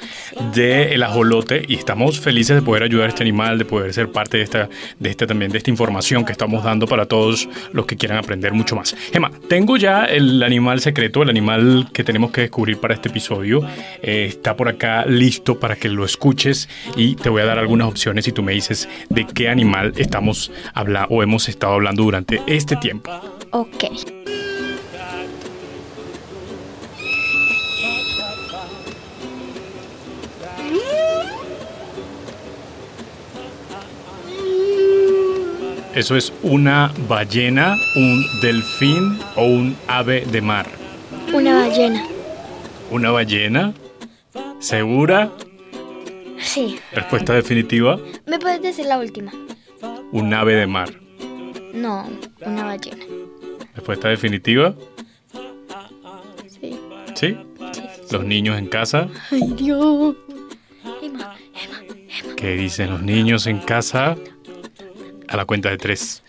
de 0.56 0.94
el 0.94 1.04
ajolote 1.04 1.66
y 1.68 1.76
estamos 1.76 2.22
felices 2.22 2.56
de 2.56 2.62
poder 2.62 2.84
ayudar 2.84 3.08
a 3.08 3.10
este 3.10 3.24
animal, 3.24 3.58
de 3.58 3.66
poder 3.66 3.94
ser 3.94 4.10
parte 4.10 4.38
de 4.38 4.44
esta, 4.44 4.70
de 5.00 5.10
esta 5.10 5.28
también 5.28 5.52
de 5.52 5.58
esta 5.58 5.70
información 5.70 6.24
que 6.24 6.32
estamos 6.32 6.64
dando 6.64 6.88
para 6.88 7.06
todos 7.06 7.50
los 7.74 7.86
que 7.88 7.98
quieran 7.98 8.20
aprender 8.20 8.54
mucho 8.54 8.78
más. 8.78 8.96
Gemma, 9.12 9.32
tengo 9.50 9.76
ya 9.76 10.06
el 10.06 10.42
animal 10.44 10.80
secreto, 10.80 11.24
el 11.24 11.30
animal 11.30 11.90
que 11.92 12.06
tenemos 12.06 12.32
que 12.32 12.40
descubrir 12.40 12.78
para 12.78 12.94
este 12.94 13.10
episodio. 13.10 13.68
Eh, 14.02 14.28
está 14.30 14.56
por 14.56 14.70
acá 14.70 15.06
listo 15.06 15.60
para 15.60 15.76
que 15.76 15.90
lo 15.90 16.06
escuches 16.06 16.70
y 16.96 17.16
te 17.16 17.28
voy 17.28 17.42
a 17.42 17.46
dar 17.46 17.60
algunas 17.60 17.90
opciones 17.90 18.30
y 18.30 18.32
tú 18.32 18.44
me 18.44 18.54
dices 18.54 18.88
de 19.10 19.28
qué 19.28 19.50
animal 19.50 19.92
estamos 19.98 20.54
hablando 20.74 21.14
o 21.14 21.22
hemos 21.22 21.50
estado 21.50 21.74
hablando 21.74 22.04
durante 22.04 22.40
este 22.48 22.78
tiempo. 22.78 23.12
Ok. 23.52 23.84
Eso 35.96 36.16
es 36.16 36.34
una 36.42 36.92
ballena, 37.08 37.78
un 37.96 38.26
delfín 38.42 39.20
o 39.36 39.46
un 39.46 39.76
ave 39.88 40.26
de 40.26 40.42
mar. 40.42 40.66
Una 41.32 41.54
ballena. 41.54 42.04
¿Una 42.90 43.12
ballena? 43.12 43.74
¿Segura? 44.58 45.32
Sí. 46.40 46.80
Respuesta 46.94 47.34
definitiva. 47.34 48.00
¿Me 48.26 48.40
puedes 48.40 48.60
decir 48.64 48.88
la 48.88 48.98
última? 48.98 49.32
Un 50.12 50.34
ave 50.34 50.56
de 50.56 50.66
mar. 50.66 50.90
No, 51.76 52.10
una 52.42 52.64
ballena. 52.64 53.06
Respuesta 53.76 54.10
definitiva. 54.10 54.74
Sí. 56.48 56.80
¿Sí? 57.14 57.38
Los 58.12 58.26
niños 58.26 58.58
en 58.58 58.66
casa. 58.66 59.10
Ay, 59.30 59.54
Dios. 59.56 60.16
Emma, 61.04 61.36
Emma. 61.54 62.36
¿Qué 62.36 62.56
dicen 62.56 62.90
los 62.90 63.04
niños 63.04 63.46
en 63.46 63.60
casa? 63.60 64.16
A 65.34 65.38
la 65.38 65.46
cuenta 65.46 65.72
de 65.72 65.80
tres. 65.80 66.22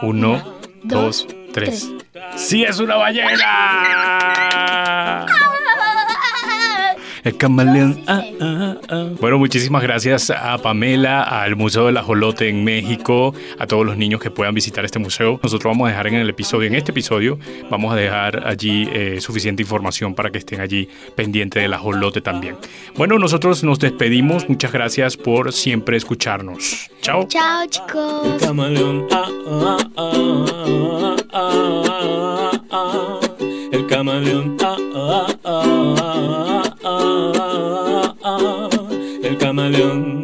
Uno, 0.00 0.42
dos, 0.82 1.26
tres. 1.52 1.90
¡Sí 2.36 2.64
es 2.64 2.78
una 2.78 2.96
ballena! 2.96 4.05
El 7.26 7.36
camaleón. 7.36 8.04
Ah, 8.06 8.22
ah, 8.40 8.76
ah. 8.88 9.08
Bueno, 9.20 9.36
muchísimas 9.38 9.82
gracias 9.82 10.30
a 10.30 10.58
Pamela, 10.58 11.24
al 11.24 11.56
Museo 11.56 11.86
del 11.86 11.96
Ajolote 11.96 12.48
en 12.48 12.62
México, 12.62 13.34
a 13.58 13.66
todos 13.66 13.84
los 13.84 13.96
niños 13.96 14.20
que 14.20 14.30
puedan 14.30 14.54
visitar 14.54 14.84
este 14.84 15.00
museo. 15.00 15.40
Nosotros 15.42 15.72
vamos 15.72 15.86
a 15.86 15.90
dejar 15.90 16.06
en 16.06 16.14
el 16.14 16.30
episodio, 16.30 16.68
en 16.68 16.76
este 16.76 16.92
episodio, 16.92 17.36
vamos 17.68 17.92
a 17.92 17.96
dejar 17.96 18.46
allí 18.46 18.88
eh, 18.92 19.20
suficiente 19.20 19.60
información 19.60 20.14
para 20.14 20.30
que 20.30 20.38
estén 20.38 20.60
allí 20.60 20.88
pendientes 21.16 21.64
del 21.64 21.74
ajolote 21.74 22.20
también. 22.20 22.58
Bueno, 22.94 23.18
nosotros 23.18 23.64
nos 23.64 23.80
despedimos. 23.80 24.48
Muchas 24.48 24.70
gracias 24.70 25.16
por 25.16 25.52
siempre 25.52 25.96
escucharnos. 25.96 26.88
Chao. 27.00 27.26
Chao, 27.26 27.66
chicos. 27.66 28.34
El 28.34 28.38
camaleón. 28.38 29.08
El 33.72 33.86
camaleón. 33.88 34.56
Ah, 39.66 40.15